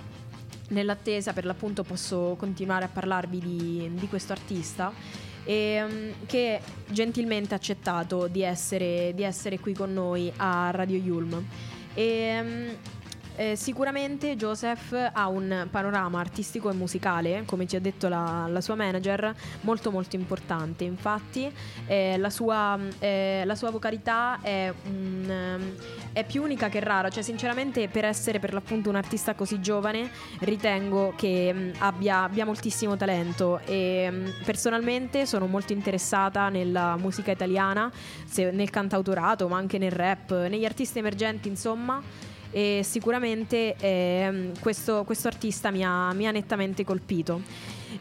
nell'attesa 0.68 1.32
per 1.32 1.44
l'appunto 1.44 1.82
posso 1.82 2.36
continuare 2.38 2.86
a 2.86 2.88
parlarvi 2.88 3.38
di, 3.38 3.90
di 3.92 4.08
questo 4.08 4.32
artista 4.32 4.92
ehm, 5.44 6.26
che 6.26 6.60
gentilmente 6.88 7.54
ha 7.54 7.56
accettato 7.56 8.28
di 8.28 8.42
essere, 8.42 9.12
di 9.14 9.22
essere 9.22 9.58
qui 9.58 9.74
con 9.74 9.92
noi 9.92 10.32
a 10.36 10.70
Radio 10.70 10.96
Yulm. 10.96 11.44
E, 11.94 12.76
eh, 13.36 13.56
sicuramente 13.56 14.36
Joseph 14.36 15.10
ha 15.12 15.28
un 15.28 15.66
panorama 15.70 16.20
artistico 16.20 16.70
e 16.70 16.74
musicale, 16.74 17.42
come 17.46 17.66
ci 17.66 17.76
ha 17.76 17.80
detto 17.80 18.08
la, 18.08 18.46
la 18.48 18.60
sua 18.60 18.74
manager, 18.74 19.34
molto 19.62 19.90
molto 19.90 20.16
importante. 20.16 20.84
Infatti 20.84 21.50
eh, 21.86 22.16
la, 22.18 22.30
sua, 22.30 22.78
eh, 22.98 23.42
la 23.44 23.54
sua 23.54 23.70
vocalità 23.70 24.38
è, 24.42 24.72
un, 24.84 25.30
ehm, 25.30 25.74
è 26.12 26.24
più 26.24 26.42
unica 26.42 26.68
che 26.68 26.80
rara, 26.80 27.08
cioè 27.08 27.22
sinceramente 27.22 27.88
per 27.88 28.04
essere 28.04 28.38
per 28.38 28.52
l'appunto 28.52 28.88
un 28.88 28.96
artista 28.96 29.34
così 29.34 29.60
giovane 29.60 30.10
ritengo 30.40 31.14
che 31.16 31.52
mh, 31.52 31.72
abbia, 31.78 32.22
abbia 32.24 32.44
moltissimo 32.44 32.96
talento. 32.96 33.60
E 33.64 34.10
mh, 34.10 34.44
personalmente 34.44 35.26
sono 35.26 35.46
molto 35.46 35.72
interessata 35.72 36.48
nella 36.48 36.96
musica 36.96 37.30
italiana, 37.30 37.90
se- 38.24 38.50
nel 38.50 38.70
cantautorato 38.70 39.48
ma 39.48 39.56
anche 39.56 39.78
nel 39.78 39.92
rap, 39.92 40.46
negli 40.48 40.64
artisti 40.64 40.98
emergenti 40.98 41.48
insomma 41.48 42.02
e 42.50 42.82
sicuramente 42.84 43.76
ehm, 43.78 44.58
questo, 44.60 45.04
questo 45.04 45.28
artista 45.28 45.70
mi 45.70 45.84
ha, 45.84 46.12
mi 46.12 46.26
ha 46.26 46.30
nettamente 46.30 46.84
colpito. 46.84 47.42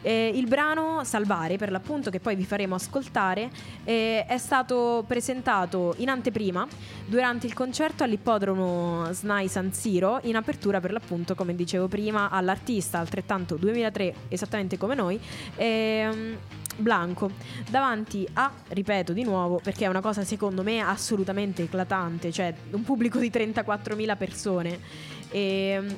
Eh, 0.02 0.30
il 0.34 0.46
brano 0.46 1.04
Salvare, 1.04 1.56
per 1.56 1.70
l'appunto, 1.70 2.10
che 2.10 2.20
poi 2.20 2.34
vi 2.34 2.44
faremo 2.44 2.74
ascoltare, 2.74 3.50
eh, 3.84 4.24
è 4.26 4.38
stato 4.38 5.04
presentato 5.06 5.94
in 5.98 6.08
anteprima 6.08 6.66
durante 7.06 7.46
il 7.46 7.54
concerto 7.54 8.04
all'ippodromo 8.04 9.12
SNAI 9.12 9.48
San 9.48 9.72
Siro, 9.72 10.20
in 10.22 10.36
apertura 10.36 10.80
per 10.80 10.92
l'appunto, 10.92 11.34
come 11.34 11.54
dicevo 11.54 11.88
prima, 11.88 12.30
all'artista 12.30 12.98
altrettanto 12.98 13.56
2003, 13.56 14.14
esattamente 14.28 14.78
come 14.78 14.94
noi. 14.94 15.20
ehm, 15.56 16.36
Blanco 16.76 17.30
davanti 17.68 18.26
a, 18.34 18.52
ripeto 18.68 19.12
di 19.12 19.22
nuovo, 19.22 19.60
perché 19.62 19.84
è 19.84 19.88
una 19.88 20.00
cosa 20.00 20.24
secondo 20.24 20.62
me 20.62 20.80
assolutamente 20.80 21.62
eclatante, 21.62 22.32
cioè 22.32 22.54
un 22.70 22.82
pubblico 22.82 23.18
di 23.18 23.30
34.000 23.30 24.16
persone. 24.16 24.78
E, 25.30 25.96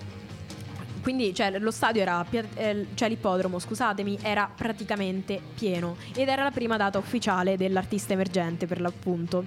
quindi 1.03 1.35
cioè, 1.35 1.59
lo 1.59 1.73
stadio 1.73 2.01
era, 2.01 2.25
eh, 2.31 2.87
cioè 2.95 3.09
l'ippodromo, 3.09 3.59
scusatemi, 3.59 4.21
era 4.23 4.49
praticamente 4.55 5.41
pieno 5.55 5.97
ed 6.15 6.29
era 6.29 6.45
la 6.45 6.53
prima 6.53 6.77
data 6.77 6.99
ufficiale 6.99 7.57
dell'artista 7.57 8.13
emergente 8.13 8.67
per 8.67 8.81
l'appunto. 8.81 9.45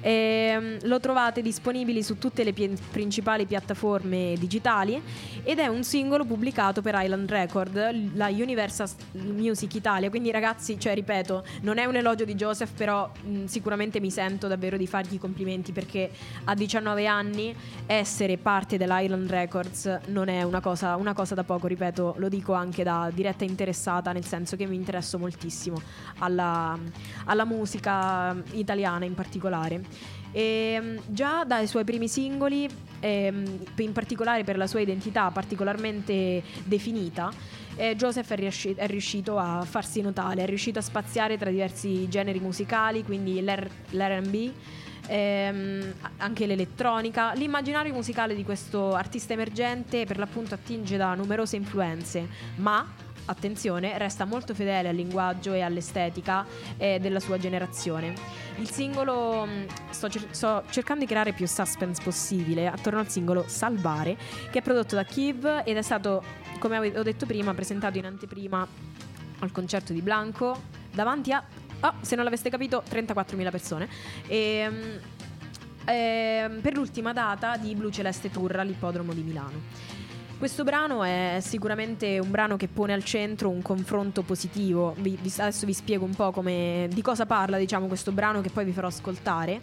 Ehm, 0.00 0.78
lo 0.82 1.00
trovate 1.00 1.42
disponibili 1.42 2.02
su 2.02 2.18
tutte 2.18 2.44
le 2.44 2.52
pie- 2.52 2.76
principali 2.90 3.46
piattaforme 3.46 4.34
digitali 4.38 5.00
ed 5.42 5.58
è 5.58 5.66
un 5.66 5.84
singolo 5.84 6.24
pubblicato 6.24 6.82
per 6.82 6.94
Island 6.98 7.30
Record, 7.30 8.14
la 8.14 8.28
Universal 8.28 8.88
Music 9.12 9.74
Italia. 9.74 10.10
Quindi 10.10 10.30
ragazzi, 10.30 10.78
cioè 10.78 10.94
ripeto, 10.94 11.44
non 11.62 11.78
è 11.78 11.84
un 11.84 11.96
elogio 11.96 12.24
di 12.24 12.34
Joseph, 12.34 12.72
però 12.76 13.10
mh, 13.22 13.44
sicuramente 13.44 14.00
mi 14.00 14.10
sento 14.10 14.48
davvero 14.48 14.76
di 14.76 14.86
fargli 14.86 15.14
i 15.14 15.18
complimenti 15.18 15.72
perché 15.72 16.10
a 16.44 16.54
19 16.54 17.06
anni 17.06 17.54
essere 17.86 18.36
parte 18.38 18.76
dell'Island 18.76 19.30
Records 19.30 20.00
non 20.08 20.28
è 20.28 20.42
una 20.42 20.60
cosa, 20.60 20.96
una 20.96 21.12
cosa 21.14 21.34
da 21.34 21.44
poco, 21.44 21.66
ripeto, 21.66 22.14
lo 22.18 22.28
dico 22.28 22.52
anche 22.52 22.82
da 22.82 23.10
diretta 23.12 23.44
interessata, 23.44 24.12
nel 24.12 24.24
senso 24.24 24.56
che 24.56 24.66
mi 24.66 24.76
interesso 24.76 25.18
moltissimo 25.18 25.80
alla, 26.18 26.78
alla 27.24 27.44
musica 27.44 28.36
italiana 28.52 29.04
in 29.04 29.14
particolare. 29.14 29.82
E, 30.36 30.78
mh, 30.78 31.00
già 31.06 31.44
dai 31.44 31.66
suoi 31.66 31.84
primi 31.84 32.08
singoli, 32.08 32.68
ehm, 33.00 33.58
in 33.76 33.92
particolare 33.92 34.44
per 34.44 34.58
la 34.58 34.66
sua 34.66 34.80
identità 34.80 35.30
particolarmente 35.30 36.42
definita, 36.62 37.32
eh, 37.74 37.96
Joseph 37.96 38.30
è, 38.30 38.36
riusci- 38.36 38.74
è 38.74 38.86
riuscito 38.86 39.38
a 39.38 39.62
farsi 39.62 40.02
notare, 40.02 40.42
è 40.42 40.46
riuscito 40.46 40.78
a 40.78 40.82
spaziare 40.82 41.38
tra 41.38 41.48
diversi 41.48 42.06
generi 42.10 42.38
musicali, 42.38 43.02
quindi 43.02 43.40
l'R- 43.42 43.70
l'RB, 43.92 44.52
ehm, 45.06 45.94
anche 46.18 46.44
l'elettronica. 46.44 47.32
L'immaginario 47.32 47.94
musicale 47.94 48.34
di 48.34 48.44
questo 48.44 48.92
artista 48.92 49.32
emergente 49.32 50.04
per 50.04 50.18
l'appunto 50.18 50.52
attinge 50.52 50.98
da 50.98 51.14
numerose 51.14 51.56
influenze, 51.56 52.28
ma 52.56 52.86
attenzione, 53.26 53.96
resta 53.98 54.24
molto 54.24 54.54
fedele 54.54 54.88
al 54.88 54.94
linguaggio 54.94 55.52
e 55.52 55.60
all'estetica 55.60 56.44
eh, 56.76 56.98
della 57.00 57.20
sua 57.20 57.38
generazione. 57.38 58.14
Il 58.56 58.70
singolo, 58.70 59.44
mh, 59.44 59.66
sto, 59.90 60.08
cer- 60.08 60.30
sto 60.30 60.62
cercando 60.70 61.04
di 61.04 61.06
creare 61.06 61.32
più 61.32 61.46
suspense 61.46 62.02
possibile 62.02 62.66
attorno 62.66 62.98
al 62.98 63.08
singolo 63.08 63.44
Salvare, 63.46 64.16
che 64.50 64.58
è 64.58 64.62
prodotto 64.62 64.94
da 64.94 65.04
Kiv 65.04 65.62
ed 65.64 65.76
è 65.76 65.82
stato, 65.82 66.22
come 66.58 66.76
avevo 66.76 67.02
detto 67.02 67.26
prima, 67.26 67.54
presentato 67.54 67.98
in 67.98 68.06
anteprima 68.06 68.66
al 69.40 69.52
concerto 69.52 69.92
di 69.92 70.00
Blanco 70.00 70.62
davanti 70.92 71.32
a, 71.32 71.44
oh, 71.80 71.94
se 72.00 72.14
non 72.14 72.24
l'aveste 72.24 72.48
capito, 72.48 72.82
34.000 72.88 73.50
persone. 73.50 73.88
E, 74.26 75.00
ehm, 75.84 76.60
per 76.60 76.74
l'ultima 76.74 77.12
data 77.12 77.56
di 77.56 77.74
Blu 77.74 77.90
Celeste 77.90 78.30
Tour 78.30 78.58
all'ippodromo 78.58 79.12
di 79.12 79.22
Milano. 79.22 79.94
Questo 80.38 80.64
brano 80.64 81.02
è 81.02 81.38
sicuramente 81.40 82.18
un 82.18 82.30
brano 82.30 82.58
che 82.58 82.68
pone 82.68 82.92
al 82.92 83.02
centro 83.02 83.48
un 83.48 83.62
confronto 83.62 84.20
positivo. 84.20 84.94
Vi- 84.98 85.18
adesso 85.38 85.64
vi 85.64 85.72
spiego 85.72 86.04
un 86.04 86.14
po' 86.14 86.30
come, 86.30 86.88
di 86.92 87.00
cosa 87.00 87.24
parla 87.24 87.56
diciamo, 87.56 87.86
questo 87.86 88.12
brano 88.12 88.42
che 88.42 88.50
poi 88.50 88.66
vi 88.66 88.72
farò 88.72 88.88
ascoltare. 88.88 89.62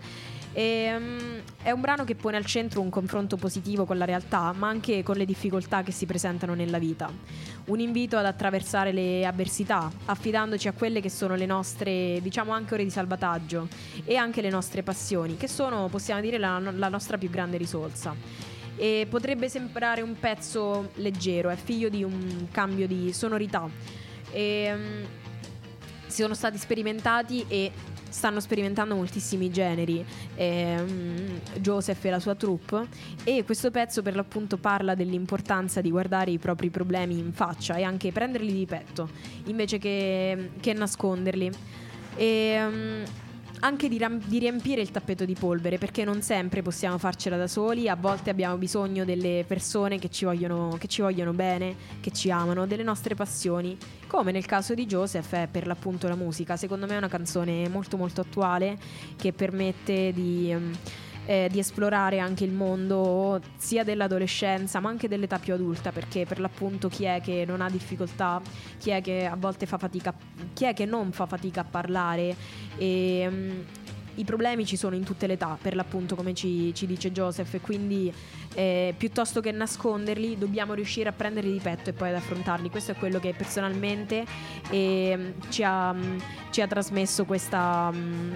Ehm, 0.53 1.41
è 1.61 1.69
un 1.69 1.79
brano 1.79 2.03
che 2.03 2.15
pone 2.15 2.37
al 2.37 2.45
centro 2.45 2.81
un 2.81 2.89
confronto 2.89 3.37
positivo 3.37 3.85
con 3.85 3.99
la 3.99 4.05
realtà, 4.05 4.51
ma 4.57 4.67
anche 4.67 5.03
con 5.03 5.15
le 5.15 5.25
difficoltà 5.25 5.83
che 5.83 5.91
si 5.91 6.07
presentano 6.07 6.55
nella 6.55 6.79
vita. 6.79 7.07
Un 7.65 7.79
invito 7.79 8.17
ad 8.17 8.25
attraversare 8.25 8.91
le 8.91 9.27
avversità, 9.27 9.91
affidandoci 10.05 10.67
a 10.67 10.73
quelle 10.73 11.01
che 11.01 11.09
sono 11.09 11.35
le 11.35 11.45
nostre, 11.45 12.19
diciamo 12.19 12.51
anche 12.51 12.73
ore 12.73 12.83
di 12.83 12.89
salvataggio 12.89 13.67
e 14.05 14.15
anche 14.15 14.41
le 14.41 14.49
nostre 14.49 14.81
passioni, 14.81 15.37
che 15.37 15.47
sono, 15.47 15.87
possiamo 15.87 16.19
dire, 16.19 16.39
la, 16.39 16.59
la 16.59 16.89
nostra 16.89 17.19
più 17.19 17.29
grande 17.29 17.57
risorsa. 17.57 18.52
E 18.83 19.07
potrebbe 19.09 19.47
sembrare 19.47 20.01
un 20.01 20.19
pezzo 20.19 20.89
leggero, 20.95 21.49
è 21.49 21.55
figlio 21.55 21.87
di 21.87 22.03
un 22.03 22.47
cambio 22.51 22.85
di 22.85 23.13
sonorità. 23.13 23.65
Ehm, 24.31 25.05
sono 26.07 26.33
stati 26.33 26.57
sperimentati 26.57 27.45
e 27.47 27.71
stanno 28.09 28.41
sperimentando 28.41 28.93
moltissimi 28.93 29.49
generi. 29.51 30.05
Ehm, 30.35 31.39
Joseph 31.61 32.03
e 32.03 32.09
la 32.09 32.19
sua 32.19 32.35
troupe. 32.35 32.87
E 33.23 33.45
questo 33.45 33.71
pezzo 33.71 34.01
per 34.01 34.17
l'appunto 34.17 34.57
parla 34.57 34.95
dell'importanza 34.95 35.79
di 35.79 35.89
guardare 35.89 36.31
i 36.31 36.37
propri 36.37 36.69
problemi 36.69 37.17
in 37.17 37.31
faccia 37.31 37.75
e 37.77 37.83
anche 37.83 38.11
prenderli 38.11 38.51
di 38.51 38.65
petto 38.65 39.07
invece 39.45 39.77
che, 39.77 40.49
che 40.59 40.73
nasconderli. 40.73 41.49
E, 42.17 42.65
um, 42.65 43.03
anche 43.63 43.87
di, 43.87 43.97
ram- 43.97 44.21
di 44.25 44.39
riempire 44.39 44.81
il 44.81 44.91
tappeto 44.91 45.23
di 45.23 45.35
polvere 45.35 45.77
perché 45.77 46.03
non 46.03 46.21
sempre 46.21 46.61
possiamo 46.61 46.97
farcela 46.97 47.37
da 47.37 47.47
soli, 47.47 47.87
a 47.87 47.95
volte 47.95 48.29
abbiamo 48.29 48.57
bisogno 48.57 49.05
delle 49.05 49.45
persone 49.47 49.99
che 49.99 50.09
ci 50.09 50.25
vogliono, 50.25 50.75
che 50.77 50.87
ci 50.87 51.01
vogliono 51.01 51.31
bene, 51.31 51.75
che 52.01 52.11
ci 52.11 52.29
amano, 52.29 52.67
delle 52.67 52.83
nostre 52.83 53.15
passioni, 53.15 53.77
come 54.07 54.31
nel 54.31 54.45
caso 54.45 54.73
di 54.73 54.85
Joseph 54.85 55.33
è 55.33 55.47
per 55.49 55.65
l'appunto 55.65 56.09
la 56.09 56.15
musica, 56.15 56.57
secondo 56.57 56.85
me 56.85 56.95
è 56.95 56.97
una 56.97 57.07
canzone 57.07 57.69
molto 57.69 57.95
molto 57.95 58.21
attuale 58.21 58.77
che 59.15 59.31
permette 59.31 60.11
di... 60.11 60.51
ehm, 60.51 60.77
eh, 61.25 61.47
di 61.51 61.59
esplorare 61.59 62.19
anche 62.19 62.43
il 62.43 62.51
mondo 62.51 63.39
sia 63.57 63.83
dell'adolescenza 63.83 64.79
ma 64.79 64.89
anche 64.89 65.07
dell'età 65.07 65.39
più 65.39 65.53
adulta 65.53 65.91
perché 65.91 66.25
per 66.25 66.39
l'appunto 66.39 66.89
chi 66.89 67.05
è 67.05 67.21
che 67.21 67.45
non 67.47 67.61
ha 67.61 67.69
difficoltà 67.69 68.41
chi 68.77 68.89
è 68.89 69.01
che 69.01 69.25
a 69.25 69.35
volte 69.35 69.65
fa 69.65 69.77
fatica 69.77 70.13
chi 70.53 70.65
è 70.65 70.73
che 70.73 70.85
non 70.85 71.11
fa 71.11 71.25
fatica 71.25 71.61
a 71.61 71.65
parlare. 71.65 72.35
E 72.77 73.27
mm, 73.29 73.61
i 74.15 74.25
problemi 74.25 74.65
ci 74.65 74.75
sono 74.75 74.95
in 74.95 75.03
tutte 75.03 75.25
le 75.25 75.33
età 75.33 75.57
per 75.59 75.75
l'appunto 75.75 76.15
come 76.15 76.33
ci, 76.33 76.71
ci 76.75 76.85
dice 76.85 77.11
Joseph 77.11 77.55
e 77.55 77.61
quindi 77.61 78.13
eh, 78.53 78.93
piuttosto 78.95 79.41
che 79.41 79.51
nasconderli 79.51 80.37
dobbiamo 80.37 80.75
riuscire 80.75 81.09
a 81.09 81.11
prenderli 81.11 81.51
di 81.51 81.59
petto 81.59 81.89
e 81.89 81.93
poi 81.93 82.09
ad 82.09 82.15
affrontarli. 82.15 82.69
Questo 82.69 82.91
è 82.91 82.95
quello 82.95 83.19
che 83.19 83.33
personalmente 83.35 84.23
eh, 84.69 85.33
ci, 85.49 85.63
ha, 85.63 85.95
ci 86.51 86.61
ha 86.61 86.67
trasmesso 86.67 87.25
questa, 87.25 87.89
mm, 87.91 88.33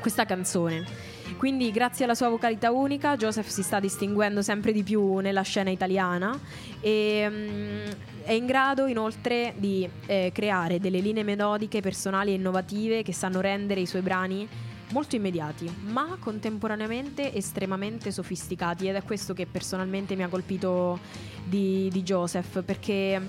questa 0.00 0.24
canzone 0.24 1.14
quindi 1.36 1.70
grazie 1.70 2.04
alla 2.04 2.14
sua 2.14 2.28
vocalità 2.28 2.70
unica 2.70 3.16
Joseph 3.16 3.48
si 3.48 3.62
sta 3.62 3.80
distinguendo 3.80 4.42
sempre 4.42 4.72
di 4.72 4.82
più 4.82 5.18
nella 5.18 5.42
scena 5.42 5.70
italiana 5.70 6.38
e 6.80 7.26
mm, 7.28 7.90
è 8.22 8.32
in 8.32 8.46
grado 8.46 8.86
inoltre 8.86 9.54
di 9.56 9.88
eh, 10.06 10.30
creare 10.32 10.80
delle 10.80 11.00
linee 11.00 11.22
melodiche 11.22 11.80
personali 11.80 12.30
e 12.30 12.34
innovative 12.34 13.02
che 13.02 13.12
sanno 13.12 13.40
rendere 13.40 13.80
i 13.80 13.86
suoi 13.86 14.02
brani 14.02 14.48
molto 14.90 15.16
immediati, 15.16 15.68
ma 15.86 16.16
contemporaneamente 16.18 17.34
estremamente 17.34 18.10
sofisticati. 18.10 18.88
Ed 18.88 18.94
è 18.94 19.02
questo 19.02 19.34
che 19.34 19.46
personalmente 19.46 20.14
mi 20.14 20.22
ha 20.22 20.28
colpito 20.28 20.98
di, 21.44 21.88
di 21.90 22.02
Joseph 22.02 22.62
perché 22.62 23.20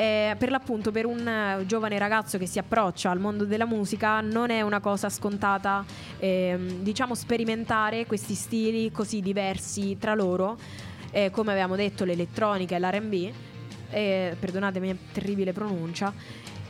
eh, 0.00 0.34
per 0.38 0.50
l'appunto 0.50 0.90
per 0.92 1.04
un 1.04 1.28
eh, 1.28 1.66
giovane 1.66 1.98
ragazzo 1.98 2.38
che 2.38 2.46
si 2.46 2.58
approccia 2.58 3.10
al 3.10 3.20
mondo 3.20 3.44
della 3.44 3.66
musica 3.66 4.22
non 4.22 4.48
è 4.48 4.62
una 4.62 4.80
cosa 4.80 5.10
scontata 5.10 5.84
ehm, 6.18 6.78
diciamo 6.80 7.14
sperimentare 7.14 8.06
questi 8.06 8.32
stili 8.32 8.90
così 8.90 9.20
diversi 9.20 9.98
tra 9.98 10.14
loro. 10.14 10.56
Eh, 11.10 11.30
come 11.30 11.50
avevamo 11.50 11.76
detto 11.76 12.04
l'elettronica 12.04 12.76
e 12.76 12.78
l'R&B 12.78 13.30
eh, 13.90 14.36
perdonatemi 14.40 14.98
terribile 15.12 15.52
pronuncia. 15.52 16.14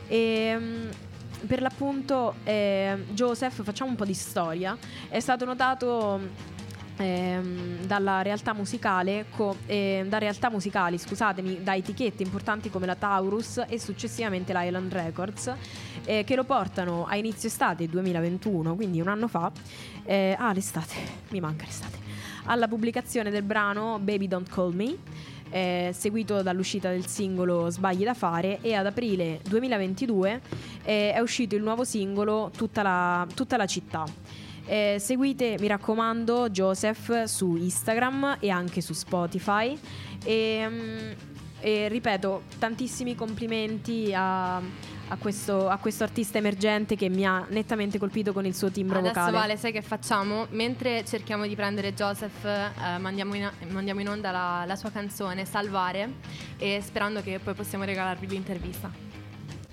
Ehm, 0.09 0.89
per 1.47 1.61
l'appunto 1.61 2.33
eh, 2.43 3.05
Joseph, 3.11 3.63
facciamo 3.63 3.91
un 3.91 3.95
po' 3.95 4.05
di 4.05 4.13
storia, 4.13 4.77
è 5.07 5.21
stato 5.21 5.45
notato 5.45 6.19
dalla 6.97 8.21
realtà 8.21 8.53
musicale 8.53 9.25
co- 9.35 9.57
eh, 9.65 10.05
da 10.07 10.17
realtà 10.17 10.49
musicali, 10.49 10.97
scusatemi, 10.97 11.63
da 11.63 11.75
etichette 11.75 12.23
importanti 12.23 12.69
come 12.69 12.85
la 12.85 12.95
Taurus 12.95 13.63
e 13.67 13.79
successivamente 13.79 14.53
l'Island 14.53 14.91
Records 14.91 15.53
eh, 16.05 16.23
che 16.23 16.35
lo 16.35 16.43
portano 16.43 17.05
a 17.05 17.15
inizio 17.15 17.47
estate 17.47 17.87
2021, 17.87 18.75
quindi 18.75 19.01
un 19.01 19.07
anno 19.07 19.27
fa. 19.27 19.51
eh, 20.05 20.35
ah, 20.37 20.53
l'estate, 20.53 20.95
mi 21.29 21.39
manca 21.39 21.65
l'estate. 21.65 21.99
Alla 22.45 22.67
pubblicazione 22.67 23.29
del 23.29 23.43
brano 23.43 23.99
Baby 23.99 24.27
Don't 24.27 24.49
Call 24.49 24.73
Me 24.73 24.97
eh, 25.51 25.91
seguito 25.93 26.41
dall'uscita 26.41 26.89
del 26.89 27.05
singolo 27.05 27.69
Sbagli 27.69 28.03
da 28.03 28.13
fare 28.13 28.59
e 28.61 28.73
ad 28.73 28.85
aprile 28.85 29.41
2022 29.47 30.41
eh, 30.83 31.13
è 31.13 31.19
uscito 31.19 31.55
il 31.55 31.61
nuovo 31.61 31.83
singolo 31.83 32.51
Tutta 32.55 32.81
la, 32.81 33.27
tutta 33.33 33.57
la 33.57 33.65
città. 33.65 34.05
Eh, 34.71 34.99
seguite, 34.99 35.57
mi 35.59 35.67
raccomando, 35.67 36.49
Joseph 36.49 37.23
su 37.23 37.57
Instagram 37.57 38.37
e 38.39 38.49
anche 38.49 38.79
su 38.79 38.93
Spotify. 38.93 39.77
E, 40.23 40.65
mm, 40.65 41.11
e 41.59 41.89
ripeto, 41.89 42.43
tantissimi 42.57 43.13
complimenti 43.13 44.13
a, 44.15 44.55
a 44.55 45.17
questo, 45.19 45.67
a 45.67 45.75
questo 45.75 46.05
artista 46.05 46.37
emergente 46.37 46.95
che 46.95 47.09
mi 47.09 47.25
ha 47.25 47.45
nettamente 47.49 47.99
colpito 47.99 48.31
con 48.31 48.45
il 48.45 48.55
suo 48.55 48.71
timbro 48.71 48.99
Adesso 48.99 49.13
vocale. 49.13 49.37
Vale, 49.37 49.57
sai 49.57 49.73
che 49.73 49.81
facciamo? 49.81 50.47
Mentre 50.51 51.03
cerchiamo 51.03 51.45
di 51.45 51.55
prendere 51.55 51.93
Joseph, 51.93 52.45
eh, 52.45 52.97
mandiamo, 52.97 53.35
in, 53.35 53.51
mandiamo 53.71 53.99
in 53.99 54.07
onda 54.07 54.31
la, 54.31 54.63
la 54.65 54.75
sua 54.77 54.89
canzone 54.89 55.43
Salvare 55.43 56.13
e 56.57 56.81
sperando 56.81 57.21
che 57.21 57.39
poi 57.43 57.55
possiamo 57.55 57.83
regalarvi 57.83 58.25
l'intervista. 58.25 59.10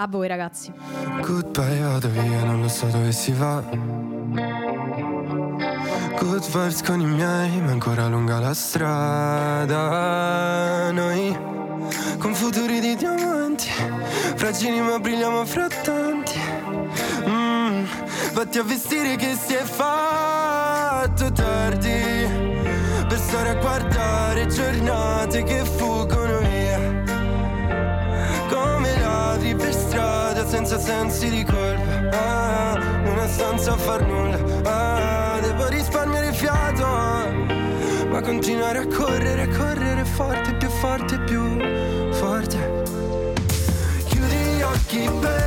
A 0.01 0.07
voi 0.07 0.29
ragazzi. 0.29 0.73
Goodbye, 1.21 1.81
vado 1.81 2.09
via, 2.09 2.45
non 2.45 2.61
lo 2.61 2.69
so 2.69 2.87
dove 2.87 3.11
si 3.11 3.33
va. 3.33 3.61
Good 6.21 6.45
vibes 6.53 6.83
con 6.85 7.01
i 7.01 7.05
miei, 7.05 7.61
ma 7.61 7.73
ancora 7.73 8.07
lunga 8.07 8.39
la 8.39 8.55
strada. 8.55 9.73
Noi, 10.93 11.37
con 12.17 12.33
futuri 12.33 12.79
di 12.79 12.95
diamanti, 12.95 13.71
fragili 14.37 14.81
ma 14.81 15.01
brilliamo 15.01 15.45
fra 15.45 15.67
tanti. 15.67 16.39
Mm, 17.29 17.85
vatti 18.35 18.59
a 18.59 18.63
vestire 18.63 19.17
che 19.17 19.35
si 19.35 19.55
è 19.55 19.65
fatto 19.65 21.33
tardi. 21.33 22.47
Per 23.09 23.19
stare 23.19 23.49
a 23.49 23.55
guardare 23.55 24.47
giornate 24.47 25.43
che 25.43 25.65
fuggono 25.65 26.18
strada 30.39 30.47
senza 30.47 30.79
sensi 30.79 31.31
di 31.31 31.45
colpa. 31.45 32.09
Ah, 32.13 32.79
una 33.05 33.27
stanza 33.27 33.73
a 33.73 33.77
far 33.77 34.07
nulla. 34.07 34.39
Ah, 34.65 35.41
devo 35.41 35.67
risparmiare 35.69 36.33
fiato, 36.33 36.87
ma 38.09 38.21
continuare 38.21 38.79
a 38.79 38.87
correre, 38.87 39.43
a 39.43 39.49
correre 39.49 40.05
forte, 40.05 40.55
più 40.55 40.69
forte, 40.69 41.19
più 41.21 42.13
forte. 42.13 42.83
Chiudi 44.09 44.37
gli 44.37 44.63
occhi 44.63 45.11
per 45.21 45.38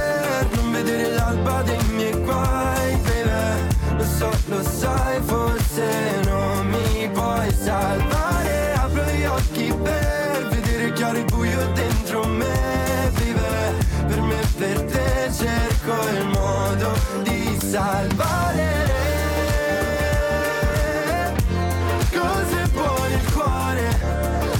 salvare 17.71 18.67
cose 22.11 22.67
buone 22.73 23.15
il 23.15 23.33
cuore 23.33 23.87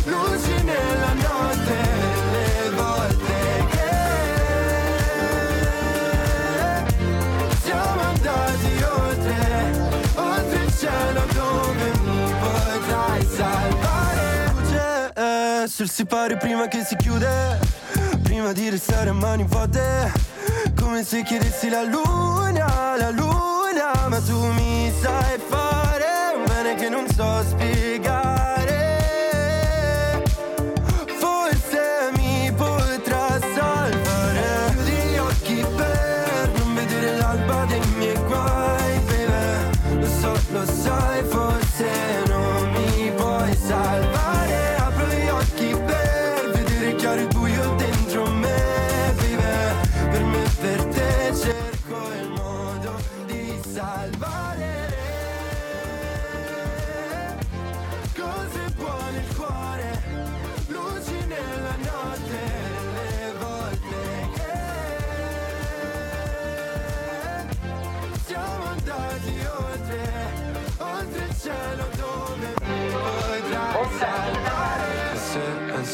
luci 0.05 0.64
nella 0.64 1.14
notte 1.16 1.76
le 2.32 2.70
volte 2.70 3.66
che 3.70 3.89
siamo 7.62 8.01
andati 8.01 8.82
oltre 8.82 9.36
oltre 10.16 10.64
il 10.64 10.74
cielo 10.78 11.26
dove 11.34 11.91
mi 12.05 12.34
potrai 12.39 13.28
salvare. 13.30 14.53
Luce 14.53 15.12
eh, 15.14 15.68
sul 15.68 15.89
sipario 15.89 16.38
prima 16.38 16.70
che 16.70 16.86
si 16.86 16.95
chiude 16.95 17.59
prima 18.24 18.53
di 18.53 18.70
restare 18.70 19.09
a 19.09 19.14
mani 19.14 19.43
vuote. 19.43 20.30
Come 20.91 21.05
se 21.05 21.23
chiedessi 21.23 21.69
la 21.69 21.83
luna, 21.83 22.97
la 22.97 23.11
luna 23.11 24.09
Ma 24.09 24.19
tu 24.19 24.37
mi 24.51 24.91
sai 24.99 25.39
fare 25.47 26.35
un 26.35 26.43
bene 26.43 26.75
che 26.75 26.89
non 26.89 27.07
so 27.07 27.41
spiegare 27.47 28.40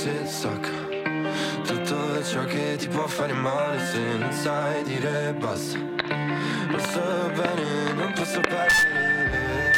Se 0.07 0.25
stacca 0.25 0.69
tutto 1.65 2.23
ciò 2.23 2.45
che 2.45 2.77
ti 2.77 2.87
può 2.87 3.05
fare 3.07 3.33
male 3.33 3.77
se 3.87 3.99
non 4.17 4.31
sai 4.31 4.81
dire 4.83 5.35
basta. 5.37 5.77
Lo 6.69 6.79
so 6.79 7.29
bene, 7.35 7.91
non 7.93 8.13
posso 8.13 8.39
perdere 8.39 9.73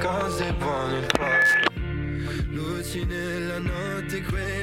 cose 0.00 0.54
buone 0.54 1.06
cuore. 1.14 1.66
Luci 2.48 3.04
nella 3.04 3.58
notte 3.58 4.22
quelle 4.22 4.61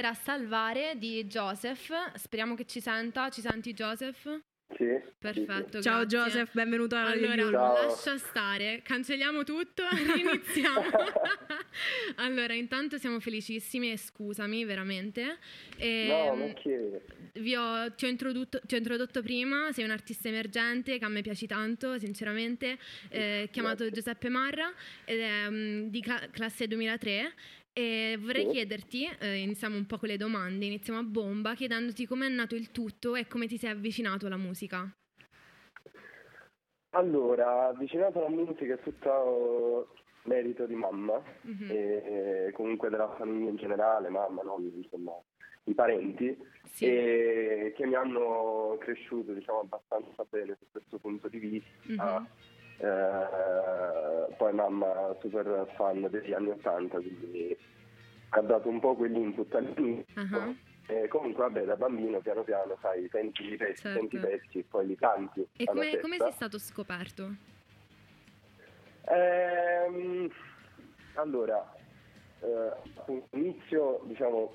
E 0.00 0.02
questo 0.02 0.06
era 0.06 0.14
Salvare 0.14 0.94
di 0.96 1.24
Joseph. 1.26 1.92
Speriamo 2.14 2.54
che 2.54 2.64
ci 2.64 2.80
senta. 2.80 3.28
Ci 3.28 3.42
senti 3.42 3.74
Joseph? 3.74 4.40
Sì. 4.74 4.86
Perfetto. 5.18 5.82
Ciao 5.82 6.06
grazie. 6.06 6.18
Joseph, 6.18 6.52
benvenuto 6.54 6.94
alla 6.96 7.10
Radio 7.10 7.26
Allora. 7.32 7.50
Ciao. 7.50 7.86
lascia 7.88 8.16
stare, 8.18 8.80
cancelliamo 8.82 9.42
tutto, 9.44 9.82
riniziamo. 10.14 10.80
allora, 12.16 12.54
intanto 12.54 12.96
siamo 12.96 13.18
felicissimi 13.20 13.90
e 13.92 13.96
scusami 13.98 14.64
veramente. 14.64 15.24
No, 15.24 15.34
Ehm, 15.84 16.38
non 16.38 16.52
chiedi. 16.54 16.98
vi 17.34 17.54
ho- 17.56 17.92
ti, 17.94 18.04
ho 18.04 18.08
introdotto, 18.08 18.60
ti 18.64 18.76
ho 18.76 18.78
introdotto 18.78 19.22
prima, 19.22 19.72
sei 19.72 19.84
un 19.84 19.90
artista 19.90 20.28
emergente 20.28 20.98
che 20.98 21.04
a 21.04 21.08
me 21.08 21.20
piaci 21.20 21.46
tanto, 21.48 21.98
sinceramente, 21.98 22.78
eh, 23.08 23.48
chiamato 23.50 23.90
Giuseppe 23.90 24.28
Marra 24.28 24.72
ed 25.04 25.18
è 25.18 25.50
mm, 25.50 25.88
di 25.88 26.00
cla- 26.00 26.28
classe 26.30 26.68
2003 26.68 27.32
e 27.72 28.18
vorrei 28.20 28.46
Sì. 28.46 28.50
chiederti, 28.52 29.04
eh, 29.20 29.38
iniziamo 29.38 29.76
un 29.76 29.86
po' 29.86 29.98
con 29.98 30.08
le 30.08 30.16
domande, 30.16 30.64
iniziamo 30.66 30.98
a 30.98 31.02
bomba 31.02 31.54
chiedendoti 31.54 32.06
com'è 32.06 32.28
nato 32.28 32.54
il 32.54 32.70
tutto 32.70 33.14
e 33.14 33.26
come 33.26 33.46
ti 33.46 33.56
sei 33.58 33.70
avvicinato 33.70 34.26
alla 34.26 34.36
musica. 34.36 34.90
Allora, 36.90 37.68
avvicinato 37.68 38.18
alla 38.18 38.34
musica 38.34 38.74
è 38.74 38.80
tutto 38.80 39.94
merito 40.24 40.66
di 40.66 40.74
mamma 40.74 41.22
Mhm. 41.42 41.70
e 41.70 42.50
comunque 42.52 42.90
della 42.90 43.14
famiglia 43.16 43.50
in 43.50 43.56
generale, 43.56 44.08
mamma, 44.08 44.42
nonni, 44.42 44.72
insomma, 44.74 45.12
i 45.64 45.74
parenti, 45.74 46.36
Sì. 46.64 46.86
e 46.86 47.72
che 47.76 47.86
mi 47.86 47.94
hanno 47.94 48.76
cresciuto, 48.80 49.32
diciamo, 49.32 49.60
abbastanza 49.60 50.24
bene 50.28 50.56
su 50.58 50.66
questo 50.72 50.98
punto 50.98 51.28
di 51.28 51.38
vista. 51.38 52.20
Mhm. 52.20 52.26
Eh, 52.82 54.34
poi 54.38 54.52
mamma 54.54 55.14
super 55.20 55.70
fan 55.76 56.06
degli 56.08 56.32
anni 56.32 56.48
Ottanta, 56.48 56.96
quindi 56.96 57.54
ha 58.30 58.40
dato 58.40 58.68
un 58.68 58.80
po' 58.80 58.94
quell'input 58.94 59.54
all'inizio. 59.54 60.14
Ah. 60.32 60.54
E 60.86 61.06
comunque, 61.08 61.44
vabbè, 61.44 61.64
da 61.64 61.76
bambino, 61.76 62.20
piano 62.20 62.42
piano, 62.42 62.76
sai, 62.80 63.06
senti 63.12 63.52
i 63.52 63.56
pezzi, 63.56 63.82
Certo. 63.82 63.98
senti 63.98 64.16
i 64.16 64.18
pezzi 64.18 64.58
e 64.58 64.64
poi 64.64 64.86
li 64.86 64.96
canti. 64.96 65.46
E 65.56 65.64
come, 65.66 65.98
come 66.00 66.16
sei 66.18 66.32
stato 66.32 66.58
scoperto? 66.58 67.34
Ehm, 69.08 70.28
allora, 71.14 71.74
eh, 72.40 72.72
all'inizio, 73.06 74.00
diciamo, 74.04 74.52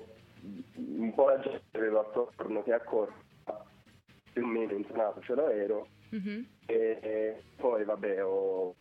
un 0.74 1.14
po' 1.14 1.28
la 1.28 1.38
gente 1.40 1.64
aveva 1.72 2.00
attorno 2.00 2.62
che 2.64 2.72
accorta 2.72 3.64
più 4.32 4.42
o 4.42 4.46
meno 4.46 4.72
intonato 4.72 5.20
ce 5.22 5.34
l'ero 5.34 5.88
Mhm. 6.10 6.46
E, 6.66 6.98
e 7.00 7.42
poi 7.56 7.84
vabbè 7.84 8.24
ho 8.24 8.74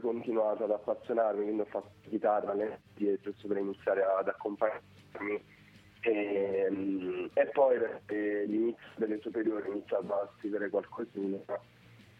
continuato 0.00 0.64
ad 0.64 0.70
appassionarmi, 0.70 1.42
quindi 1.42 1.62
ho 1.62 1.66
fatto 1.66 1.90
chitarra 2.08 2.52
alle 2.52 2.80
medie 2.94 3.18
giusto 3.20 3.48
per 3.48 3.56
iniziare 3.56 4.02
ad 4.04 4.28
accompagnarmi. 4.28 5.58
E, 6.02 7.30
e 7.34 7.46
poi 7.48 7.78
per 8.06 8.46
l'inizio 8.46 8.88
delle 8.96 9.18
superiori 9.20 9.68
ho 9.68 9.72
iniziato 9.72 10.14
a 10.14 10.32
scrivere 10.38 10.70
qualcosina 10.70 11.38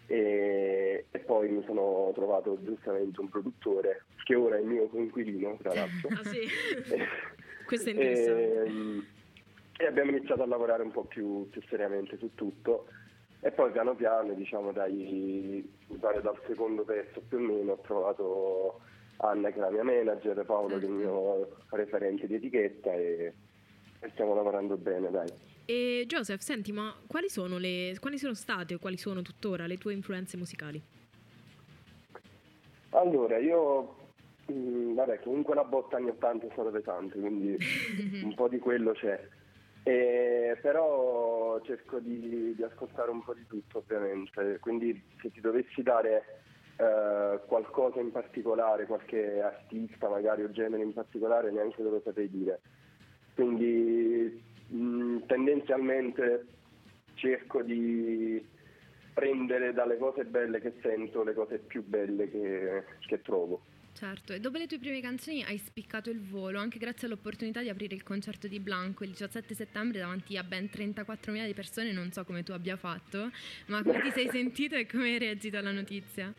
e, 0.07 1.07
e 1.11 1.19
poi 1.21 1.49
mi 1.49 1.63
sono 1.65 2.11
trovato 2.15 2.59
giustamente 2.63 3.21
un 3.21 3.29
produttore 3.29 4.05
che 4.25 4.35
ora 4.35 4.57
è 4.57 4.61
il 4.61 4.67
mio 4.67 4.89
coinquilino 4.89 5.57
tra 5.63 5.73
l'altro. 5.73 6.09
Ah 6.19 6.25
sì, 6.25 6.41
e, 6.41 7.07
questo 7.65 7.89
è 7.89 7.93
interessante. 7.93 8.65
e, 8.65 9.03
e 9.79 9.87
abbiamo 9.87 10.11
iniziato 10.11 10.43
a 10.43 10.47
lavorare 10.47 10.83
un 10.83 10.91
po' 10.91 11.05
più, 11.05 11.49
più 11.49 11.63
seriamente 11.69 12.19
su 12.19 12.35
tutto 12.35 12.87
e 13.41 13.51
poi 13.53 13.71
piano 13.71 13.95
piano 13.95 14.35
diciamo 14.35 14.71
dai, 14.73 15.67
dal 15.87 16.41
secondo 16.47 16.85
pezzo 16.85 17.21
più 17.27 17.39
o 17.39 17.41
meno 17.41 17.73
ho 17.73 17.81
trovato 17.81 18.81
Anna 19.19 19.51
che 19.51 19.57
è 19.57 19.61
la 19.61 19.71
mia 19.71 19.85
manager, 19.85 20.45
Paolo 20.45 20.79
che 20.79 20.85
è 20.85 20.89
il 20.89 20.95
mio 20.95 21.57
referente 21.71 22.27
di 22.27 22.35
etichetta 22.35 22.93
e, 22.93 23.33
e 24.01 24.09
stiamo 24.11 24.35
lavorando 24.35 24.77
bene 24.77 25.11
dai. 25.11 25.29
E 25.65 26.05
Joseph, 26.07 26.41
senti, 26.41 26.73
ma 26.73 26.95
quali 27.07 27.29
sono, 27.29 27.59
le, 27.59 27.95
quali 28.01 28.19
sono 28.19 28.35
state 28.35 28.75
o 28.75 28.79
quali 28.79 28.97
sono 28.97 29.23
tuttora 29.23 29.67
le 29.67 29.79
tue 29.79 29.93
influenze 29.93 30.37
musicali? 30.37 30.83
Allora, 32.91 33.39
io 33.39 33.97
mm, 34.51 34.95
vabbè, 34.95 35.21
comunque 35.21 35.55
la 35.55 35.65
botta 35.65 35.97
anni 35.97 36.09
80 36.09 36.47
è 36.47 36.51
stata 36.53 36.71
pesante, 36.71 37.19
quindi 37.19 37.57
un 38.25 38.35
po' 38.35 38.49
di 38.49 38.59
quello 38.59 38.93
c'è. 38.93 39.29
E, 39.83 40.59
però 40.61 41.61
cerco 41.63 41.99
di, 41.99 42.55
di 42.55 42.63
ascoltare 42.63 43.11
un 43.11 43.23
po' 43.23 43.35
di 43.35 43.47
tutto, 43.47 43.79
ovviamente. 43.79 44.59
Quindi 44.61 45.03
se 45.21 45.31
ti 45.31 45.41
dovessi 45.41 45.83
dare 45.83 46.43
eh, 46.77 47.41
qualcosa 47.47 48.01
in 48.01 48.11
particolare, 48.11 48.87
qualche 48.87 49.41
artista 49.41 50.09
magari 50.09 50.43
o 50.43 50.51
genere 50.51 50.83
in 50.83 50.93
particolare, 50.93 51.51
neanche 51.51 51.83
te 51.83 51.89
lo 51.89 52.01
saprei 52.05 52.31
dire. 52.31 52.61
Quindi 53.35 54.43
mh, 54.69 55.27
tendenzialmente 55.27 56.47
cerco 57.15 57.63
di 57.63 58.47
prendere 59.13 59.73
dalle 59.73 59.99
cose 59.99 60.25
belle 60.25 60.61
che 60.61 60.75
sento 60.81 61.23
le 61.23 61.35
cose 61.35 61.59
più 61.59 61.85
belle 61.85 62.31
che, 62.31 62.85
che 63.07 63.21
trovo. 63.21 63.63
Certo, 64.01 64.33
e 64.33 64.41
dopo 64.41 64.57
le 64.57 64.67
tue 64.67 64.79
prime 64.79 65.03
canzoni 65.03 65.45
hai 65.45 65.59
spiccato 65.59 66.09
il 66.09 66.23
volo, 66.27 66.59
anche 66.59 66.79
grazie 66.79 67.07
all'opportunità 67.07 67.61
di 67.61 67.69
aprire 67.69 67.95
il 67.95 68.03
concerto 68.03 68.49
di 68.49 68.59
Blanco 68.59 69.05
il 69.05 69.11
17 69.11 69.55
settembre 69.55 69.99
davanti 69.99 70.39
a 70.39 70.43
ben 70.43 70.71
34.000 70.73 71.45
di 71.45 71.53
persone, 71.53 71.93
non 71.93 72.11
so 72.11 72.25
come 72.25 72.43
tu 72.43 72.53
abbia 72.53 72.77
fatto, 72.79 73.31
ma 73.67 73.83
come 73.83 74.01
ti 74.01 74.11
sei 74.13 74.31
sentito 74.31 74.75
e 74.75 74.87
come 74.87 75.05
hai 75.05 75.19
reagito 75.19 75.59
alla 75.59 75.71
notizia? 75.71 76.33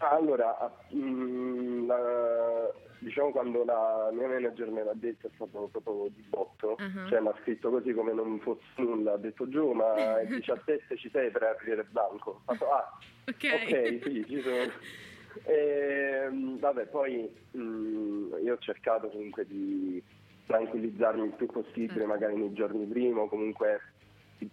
Allora, 0.00 0.58
a- 0.58 0.70
mm, 0.94 1.86
la- 1.86 2.70
diciamo 2.98 3.30
quando 3.30 3.64
la 3.64 4.10
mia 4.12 4.28
manager 4.28 4.68
me 4.68 4.84
l'ha 4.84 4.92
detto 4.94 5.28
è 5.28 5.30
stato 5.34 5.70
proprio 5.72 6.08
di 6.14 6.22
botto, 6.28 6.74
Ah. 6.74 7.08
cioè 7.08 7.20
mi 7.20 7.28
ha 7.28 7.34
scritto 7.40 7.70
così 7.70 7.94
come 7.94 8.12
non 8.12 8.38
fosse 8.40 8.60
nulla, 8.76 9.14
ha 9.14 9.16
detto 9.16 9.48
giù 9.48 9.72
ma 9.72 9.94
il 10.20 10.28
17 10.36 10.98
ci 10.98 11.08
sei 11.10 11.30
per 11.30 11.44
aprire 11.44 11.82
Blanco. 11.84 12.42
Ho 12.44 12.52
fatto 12.54 12.70
ah, 12.70 12.98
Ok. 13.28 13.44
ok, 13.64 14.00
sì, 14.02 14.24
ci 14.28 14.42
sono. 14.42 14.70
E, 15.44 16.28
mm, 16.30 16.58
vabbè, 16.58 16.86
poi 16.86 17.32
mm, 17.56 18.34
io 18.42 18.54
ho 18.54 18.58
cercato 18.58 19.08
comunque 19.08 19.46
di 19.46 20.02
tranquillizzarmi 20.46 21.24
il 21.24 21.32
più 21.32 21.46
possibile, 21.46 21.92
Certo. 21.92 22.06
magari 22.06 22.36
nei 22.36 22.52
giorni 22.52 22.84
prima, 22.86 23.22
o 23.22 23.28
comunque 23.28 23.80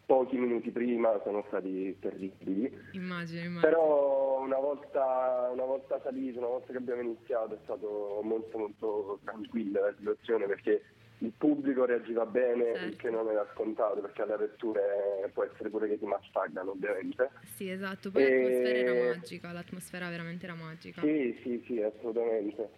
pochi 0.06 0.38
minuti 0.38 0.70
prima 0.72 1.20
sono 1.24 1.44
stati 1.48 1.98
terribili. 2.00 2.72
Immagino, 2.92 3.46
immagino. 3.46 3.60
Però 3.62 4.42
una 4.42 4.58
volta, 4.58 5.50
una 5.52 5.66
volta 5.66 6.00
salito, 6.04 6.40
una 6.40 6.48
volta 6.48 6.72
che 6.72 6.78
abbiamo 6.78 7.02
iniziato 7.02 7.56
è 7.56 7.58
stato 7.64 8.20
molto 8.24 8.58
molto 8.58 9.20
tranquilla 9.24 9.82
la 9.82 9.94
situazione 9.98 10.46
perché 10.46 10.84
il 11.20 11.34
pubblico 11.38 11.86
reagiva 11.86 12.26
bene, 12.26 12.64
Certo. 12.64 12.86
il 12.88 12.96
che 12.96 13.10
non 13.10 13.28
era 13.30 13.46
scontato 13.54 14.00
perché 14.02 14.22
alle 14.22 14.34
aperture 14.34 15.30
può 15.34 15.44
essere 15.44 15.70
pure 15.70 15.88
che 15.88 15.98
ti 16.00 16.06
massacrano 16.06 16.72
ovviamente. 16.72 17.30
Sì, 17.56 17.70
esatto. 17.70 18.10
Poi 18.12 18.24
E- 18.24 18.30
l'atmosfera 18.30 18.78
era 18.80 18.94
magica, 18.94 19.52
l'atmosfera 19.52 20.10
veramente 20.10 20.46
era 20.46 20.56
magica. 20.56 21.02
Sì, 21.02 21.38
sì, 21.44 21.64
sì, 21.66 21.82
assolutamente. 21.82 22.70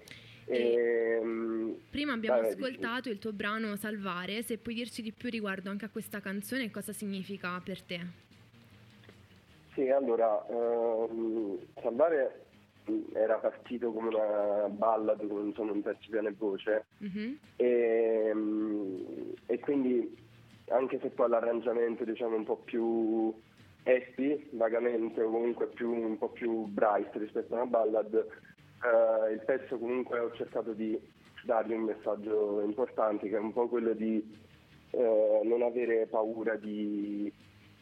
E- 0.45 1.19
Ehm, 1.21 1.77
Prima 1.91 2.13
abbiamo 2.13 2.41
vai, 2.41 2.49
ascoltato 2.51 3.09
il 3.09 3.19
tuo 3.19 3.31
brano 3.31 3.75
Salvare, 3.75 4.41
se 4.41 4.57
puoi 4.57 4.73
dirci 4.75 5.01
di 5.03 5.11
più 5.11 5.29
riguardo 5.29 5.69
anche 5.69 5.85
a 5.85 5.89
questa 5.89 6.19
canzone 6.19 6.63
e 6.63 6.71
cosa 6.71 6.93
significa 6.93 7.61
per 7.63 7.81
te. 7.83 7.99
Sì, 9.73 9.87
allora, 9.89 10.43
ehm, 10.49 11.59
Salvare 11.81 12.45
era 13.13 13.35
partito 13.35 13.91
come 13.91 14.07
una 14.09 14.67
ballad 14.69 15.25
con 15.27 15.47
insomma, 15.47 15.71
un 15.71 15.81
pezzo 15.81 16.07
piano 16.09 16.27
e 16.29 16.33
voce 16.37 16.85
Mhm. 16.97 17.37
e, 17.57 18.33
mh, 18.33 19.33
e 19.47 19.59
quindi 19.59 20.17
anche 20.69 20.99
se 21.01 21.09
poi 21.09 21.29
l'arrangiamento 21.29 22.03
diciamo 22.03 22.35
un 22.35 22.43
po' 22.45 22.57
più 22.57 23.33
happy 23.83 24.49
vagamente 24.51 25.21
o 25.21 25.29
comunque 25.29 25.67
più, 25.67 25.91
un 25.91 26.17
po' 26.17 26.29
più 26.29 26.65
bright 26.65 27.15
rispetto 27.15 27.53
a 27.53 27.61
una 27.61 27.65
ballad 27.69 28.13
eh, 28.13 29.33
il 29.33 29.41
pezzo 29.45 29.77
comunque 29.77 30.19
ho 30.19 30.31
cercato 30.33 30.73
di 30.73 30.97
dargli 31.43 31.73
un 31.73 31.81
messaggio 31.83 32.61
importante 32.61 33.27
che 33.27 33.35
è 33.35 33.39
un 33.39 33.51
po' 33.53 33.67
quello 33.67 33.93
di 33.93 34.23
eh, 34.91 35.41
non 35.43 35.61
avere 35.63 36.05
paura 36.07 36.55
di 36.55 37.31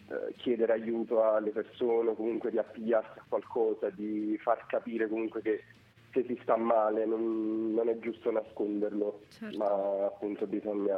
eh, 0.09 0.33
chiedere 0.37 0.73
aiuto 0.73 1.23
alle 1.23 1.51
persone, 1.51 2.15
comunque 2.15 2.49
di 2.51 2.57
appigliarsi 2.57 3.19
a 3.19 3.25
qualcosa, 3.27 3.89
di 3.89 4.37
far 4.41 4.65
capire 4.65 5.07
comunque 5.07 5.41
che 5.41 5.63
se 6.11 6.23
si 6.25 6.37
sta 6.41 6.57
male 6.57 7.05
non, 7.05 7.73
non 7.73 7.89
è 7.89 7.97
giusto 7.99 8.31
nasconderlo, 8.31 9.21
Certo. 9.29 9.57
ma 9.57 10.05
appunto 10.05 10.47
bisogna 10.47 10.97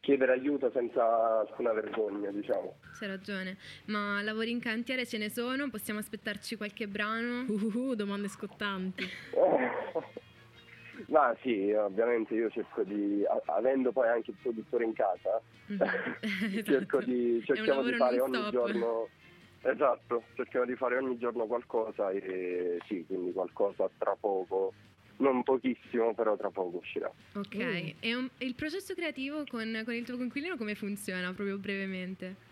chiedere 0.00 0.32
aiuto 0.32 0.70
senza 0.72 1.40
alcuna 1.40 1.72
vergogna, 1.72 2.30
diciamo. 2.30 2.76
C'hai 2.98 3.08
ragione. 3.08 3.56
Ma 3.86 4.22
lavori 4.22 4.50
in 4.50 4.60
cantiere 4.60 5.06
ce 5.06 5.18
ne 5.18 5.30
sono? 5.30 5.68
Possiamo 5.70 6.00
aspettarci 6.00 6.56
qualche 6.56 6.86
brano? 6.86 7.44
Uh, 7.48 7.94
domande 7.94 8.28
scottanti. 8.28 9.04
Ma 11.06 11.34
sì, 11.42 11.70
ovviamente 11.72 12.34
io 12.34 12.50
cerco 12.50 12.82
di, 12.82 13.24
avendo 13.46 13.92
poi 13.92 14.08
anche 14.08 14.30
il 14.30 14.36
produttore 14.42 14.84
in 14.84 14.92
casa, 14.92 15.40
cerco 16.64 17.00
di, 17.00 17.36
Esatto. 17.38 17.52
È 17.54 17.58
un 17.60 17.64
cerchiamo 17.64 17.82
di 17.82 17.94
fare 17.94 18.20
ogni 18.20 18.34
stop. 18.34 18.50
giorno, 18.50 19.08
esatto, 19.62 20.22
cerchiamo 20.34 20.66
di 20.66 20.74
fare 20.76 20.96
ogni 20.98 21.16
giorno 21.18 21.46
qualcosa 21.46 22.10
e 22.10 22.78
sì, 22.86 23.04
quindi 23.06 23.32
qualcosa 23.32 23.88
tra 23.96 24.16
poco, 24.18 24.72
non 25.18 25.42
pochissimo, 25.44 26.14
però 26.14 26.36
tra 26.36 26.50
poco 26.50 26.78
uscirà. 26.78 27.10
Ok. 27.34 27.56
Mm. 27.56 27.88
E, 28.00 28.14
un- 28.14 28.30
e 28.38 28.44
il 28.46 28.54
processo 28.54 28.94
creativo 28.94 29.44
con, 29.48 29.80
con 29.84 29.94
il 29.94 30.04
tuo 30.04 30.16
conquilino 30.16 30.56
come 30.56 30.74
funziona, 30.74 31.32
proprio 31.32 31.58
brevemente? 31.58 32.46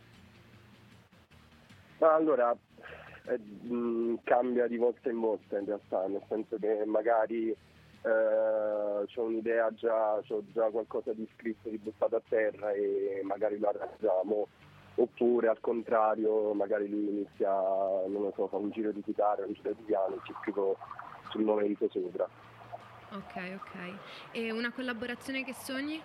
Ma 1.99 2.15
allora 2.15 2.55
eh, 3.29 3.39
mh, 3.39 4.21
cambia 4.25 4.67
di 4.67 4.77
volta 4.77 5.11
in 5.11 5.19
volta 5.19 5.59
in 5.59 5.65
realtà, 5.67 6.07
nel 6.07 6.23
senso 6.29 6.57
che 6.59 6.85
magari 6.85 7.55
eh, 8.03 8.09
ho 9.15 9.23
un'idea 9.23 9.73
già, 9.75 10.17
ho 10.17 10.43
già 10.53 10.69
qualcosa 10.71 11.13
di 11.13 11.29
scritto, 11.35 11.69
di 11.69 11.79
buttato 11.79 12.17
a 12.17 12.23
terra 12.29 12.73
e 12.73 13.21
magari 13.25 13.59
lo 13.59 13.69
arrangiamo, 13.69 14.49
oppure 14.97 15.49
al 15.49 15.61
contrario 15.61 16.53
magari 16.55 16.89
lui 16.89 17.09
inizia, 17.09 17.51
non 17.51 18.23
lo 18.23 18.33
so, 18.35 18.49
fa 18.49 18.57
un 18.57 18.71
giro 18.71 18.93
di 18.93 19.03
chitarra, 19.03 19.47
un 19.47 19.53
giro 19.53 19.73
di 19.73 19.83
piano 19.83 20.15
e 20.15 20.19
ci 20.25 20.35
scrivo 20.41 20.77
sul 21.31 21.43
momento 21.43 21.89
sopra. 21.91 22.29
Ok, 23.13 23.61
ok. 23.61 23.99
E 24.33 24.51
una 24.51 24.73
collaborazione 24.73 25.45
che 25.45 25.55
sogni? 25.55 26.01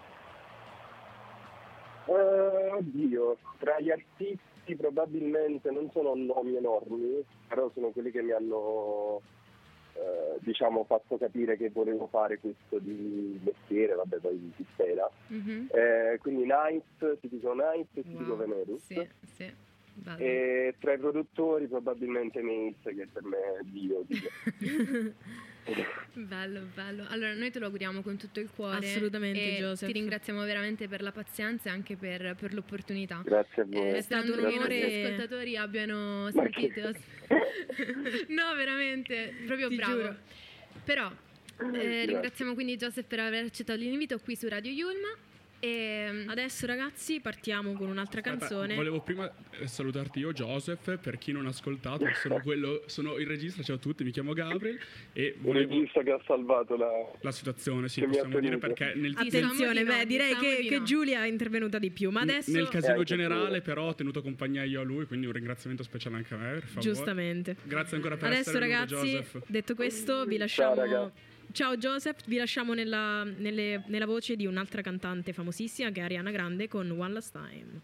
Eh, 2.05 2.71
oddio, 2.71 3.37
tra 3.59 3.79
gli 3.79 3.89
artisti 3.89 4.75
probabilmente 4.75 5.71
non 5.71 5.89
sono 5.91 6.13
nomi 6.15 6.55
enormi, 6.55 7.23
però 7.47 7.69
sono 7.73 7.89
quelli 7.89 8.11
che 8.11 8.21
mi 8.21 8.31
hanno 8.31 9.21
eh, 9.93 10.37
diciamo 10.39 10.83
fatto 10.85 11.17
capire 11.17 11.57
che 11.57 11.69
volevo 11.69 12.07
fare 12.07 12.39
questo 12.39 12.79
di 12.79 13.39
mestiere, 13.43 13.93
vabbè 13.93 14.17
poi 14.17 14.51
si 14.55 14.65
spera. 14.71 15.09
Mhm. 15.27 15.69
Eh, 15.71 16.17
quindi 16.21 16.43
Night, 16.45 17.19
ti 17.19 17.29
dico 17.29 17.53
Night 17.53 17.87
e 17.93 18.03
ti 18.03 18.15
dico 18.17 18.33
Wow. 18.33 18.37
Venerus. 18.37 18.83
Sì, 18.83 19.07
sì. 19.25 19.53
Bello. 19.93 20.17
E 20.19 20.75
tra 20.79 20.93
i 20.93 20.97
produttori 20.97 21.67
probabilmente 21.67 22.41
Mace 22.41 22.95
che 22.95 23.07
per 23.11 23.23
me 23.23 23.37
è 23.37 23.63
Dio. 23.63 24.03
Dio. 24.07 25.13
Bello, 26.13 26.61
bello. 26.73 27.05
Allora, 27.09 27.33
noi 27.35 27.51
te 27.51 27.59
lo 27.59 27.65
auguriamo 27.65 28.01
con 28.01 28.17
tutto 28.17 28.39
il 28.39 28.49
cuore. 28.53 28.77
Assolutamente, 28.77 29.57
e 29.57 29.59
Joseph. 29.59 29.87
Ti 29.87 29.93
ringraziamo 29.93 30.43
veramente 30.43 30.87
per 30.87 31.03
la 31.03 31.11
pazienza 31.11 31.69
e 31.69 31.71
anche 31.71 31.95
per, 31.95 32.35
per 32.35 32.53
l'opportunità. 32.55 33.21
Grazie 33.23 33.61
a 33.61 33.65
voi. 33.65 33.89
Eh, 33.95 34.01
sperando 34.01 34.33
stato 34.33 34.47
che 34.47 34.47
un 34.47 34.51
i 34.53 34.57
nostri 34.57 34.81
onore- 34.81 35.03
ascoltatori 35.05 35.57
abbiano 35.57 36.29
Ma 36.33 36.43
che- 36.49 36.71
sentito. 36.73 36.91
no, 38.33 38.55
veramente, 38.55 39.33
proprio 39.45 39.67
Ti 39.69 39.75
bravo. 39.75 39.95
giuro. 40.01 40.15
Però 40.83 41.11
eh, 41.75 42.05
ringraziamo 42.05 42.53
quindi 42.55 42.75
Joseph 42.75 43.05
per 43.05 43.19
aver 43.19 43.45
accettato 43.45 43.79
l'invito 43.79 44.17
qui 44.19 44.35
su 44.35 44.47
Radio 44.49 44.71
Yulma. 44.71 45.09
E 45.63 46.23
Adesso 46.25 46.65
ragazzi 46.65 47.19
partiamo 47.19 47.73
con 47.73 47.87
un'altra 47.87 48.19
Aspetta, 48.21 48.39
canzone. 48.47 48.73
volevo 48.73 49.01
prima 49.01 49.31
eh, 49.59 49.67
salutarti 49.67 50.17
io, 50.19 50.33
Joseph, 50.33 50.97
per 50.97 51.19
chi 51.19 51.31
non 51.31 51.45
ha 51.45 51.49
ascoltato, 51.49 52.05
sono, 52.15 52.39
quello, 52.43 52.81
sono 52.87 53.17
il 53.17 53.27
regista, 53.27 53.61
ciao 53.61 53.75
a 53.75 53.79
tutti, 53.79 54.03
mi 54.03 54.09
chiamo 54.09 54.33
Gabriel 54.33 54.79
e 55.13 55.25
Il 55.25 55.35
volevo 55.39 55.69
regista 55.71 56.01
che 56.01 56.11
ha 56.11 56.21
salvato 56.25 56.75
la... 56.75 56.89
la 57.19 57.31
situazione, 57.31 57.89
sì, 57.89 58.01
possiamo 58.01 58.39
dire 58.39 58.57
perché 58.57 58.93
nel, 58.95 59.13
Attenzione, 59.15 59.83
beh, 59.83 60.05
direi 60.07 60.33
diciamo 60.35 60.55
che, 60.55 60.61
di 60.61 60.67
che. 60.67 60.83
Giulia 60.83 61.23
è 61.23 61.27
intervenuta 61.27 61.77
di 61.77 61.91
più, 61.91 62.09
ma 62.09 62.21
adesso 62.21 62.51
nel 62.51 62.67
casino 62.67 62.93
anche 62.93 63.03
generale 63.05 63.47
quello. 63.47 63.61
però 63.61 63.87
ho 63.87 63.93
tenuto 63.95 64.21
compagnia 64.23 64.63
io 64.63 64.81
a 64.81 64.83
lui, 64.83 65.05
quindi 65.05 65.27
un 65.27 65.33
ringraziamento 65.33 65.83
speciale 65.83 66.15
anche 66.15 66.33
a 66.33 66.37
me, 66.37 66.53
per 66.53 66.63
favore. 66.63 66.81
giustamente. 66.81 67.55
Grazie 67.63 67.97
ancora 67.97 68.17
per 68.17 68.27
Adesso 68.29 68.49
essere 68.49 68.67
venuto, 68.67 68.95
ragazzi, 68.95 69.11
Joseph. 69.11 69.43
detto 69.47 69.75
questo, 69.75 70.25
vi 70.25 70.31
Ciao, 70.31 70.39
lasciamo 70.39 70.75
raga. 70.75 71.11
Ciao 71.53 71.75
Joseph, 71.75 72.23
vi 72.27 72.37
lasciamo 72.37 72.73
nella, 72.73 73.23
nelle- 73.23 73.83
nella 73.87 74.05
voce 74.05 74.35
di 74.35 74.45
un'altra 74.45 74.81
cantante 74.81 75.33
famosissima 75.33 75.91
che 75.91 75.99
è 75.99 76.03
Ariana 76.03 76.31
Grande 76.31 76.67
con 76.67 76.89
One 76.91 77.13
Last 77.13 77.31
Time. 77.33 77.81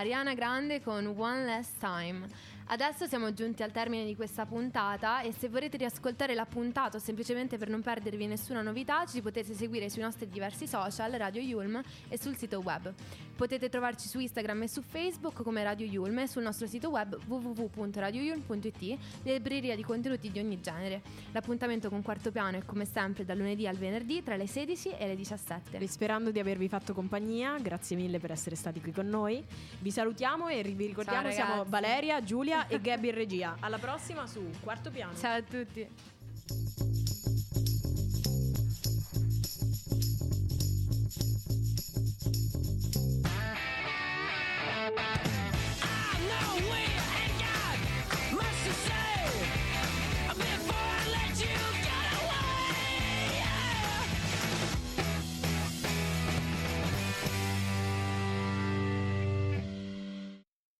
Ariana 0.00 0.34
Grande 0.34 0.80
con 0.80 1.08
One 1.08 1.44
Last 1.44 1.78
Time. 1.78 2.26
Adesso 2.72 3.08
siamo 3.08 3.32
giunti 3.32 3.64
al 3.64 3.72
termine 3.72 4.04
di 4.04 4.14
questa 4.14 4.46
puntata 4.46 5.22
e 5.22 5.32
se 5.32 5.48
volete 5.48 5.76
riascoltare 5.76 6.36
la 6.36 6.46
puntata 6.46 6.98
o 6.98 7.00
semplicemente 7.00 7.58
per 7.58 7.68
non 7.68 7.82
perdervi 7.82 8.28
nessuna 8.28 8.62
novità 8.62 9.04
ci 9.06 9.20
potete 9.20 9.54
seguire 9.54 9.90
sui 9.90 10.02
nostri 10.02 10.28
diversi 10.28 10.68
social, 10.68 11.10
Radio 11.10 11.42
Yulm 11.42 11.82
e 12.08 12.16
sul 12.16 12.36
sito 12.36 12.60
web. 12.60 12.94
Potete 13.34 13.68
trovarci 13.68 14.06
su 14.06 14.20
Instagram 14.20 14.62
e 14.62 14.68
su 14.68 14.82
Facebook 14.82 15.42
come 15.42 15.64
Radio 15.64 15.84
Yulm 15.84 16.20
e 16.20 16.28
sul 16.28 16.44
nostro 16.44 16.68
sito 16.68 16.90
web 16.90 17.18
www.radioyulm.it, 17.26 18.98
libreria 19.24 19.74
di 19.74 19.82
contenuti 19.82 20.30
di 20.30 20.38
ogni 20.38 20.60
genere. 20.60 21.02
L'appuntamento 21.32 21.88
con 21.88 22.02
Quarto 22.02 22.30
Piano 22.30 22.58
è 22.58 22.64
come 22.64 22.84
sempre 22.84 23.24
dal 23.24 23.36
lunedì 23.36 23.66
al 23.66 23.78
venerdì 23.78 24.22
tra 24.22 24.36
le 24.36 24.46
16 24.46 24.90
e 24.90 25.08
le 25.08 25.16
17. 25.16 25.76
E 25.76 25.88
Sperando 25.88 26.30
di 26.30 26.38
avervi 26.38 26.68
fatto 26.68 26.94
compagnia, 26.94 27.58
grazie 27.58 27.96
mille 27.96 28.20
per 28.20 28.30
essere 28.30 28.54
stati 28.54 28.80
qui 28.80 28.92
con 28.92 29.08
noi. 29.08 29.44
Vi 29.80 29.90
salutiamo 29.90 30.46
e 30.46 30.62
vi 30.62 30.86
ricordiamo 30.86 31.32
Ciao, 31.32 31.32
siamo. 31.32 31.64
Valeria, 31.66 32.22
Giulia 32.22 32.59
e 32.68 32.80
Gabby 32.80 33.08
in 33.08 33.14
regia. 33.14 33.56
Alla 33.60 33.78
prossima 33.78 34.26
su 34.26 34.50
Quarto 34.62 34.90
Piano. 34.90 35.16
Ciao 35.16 35.36
a 35.36 35.42
tutti. 35.42 37.29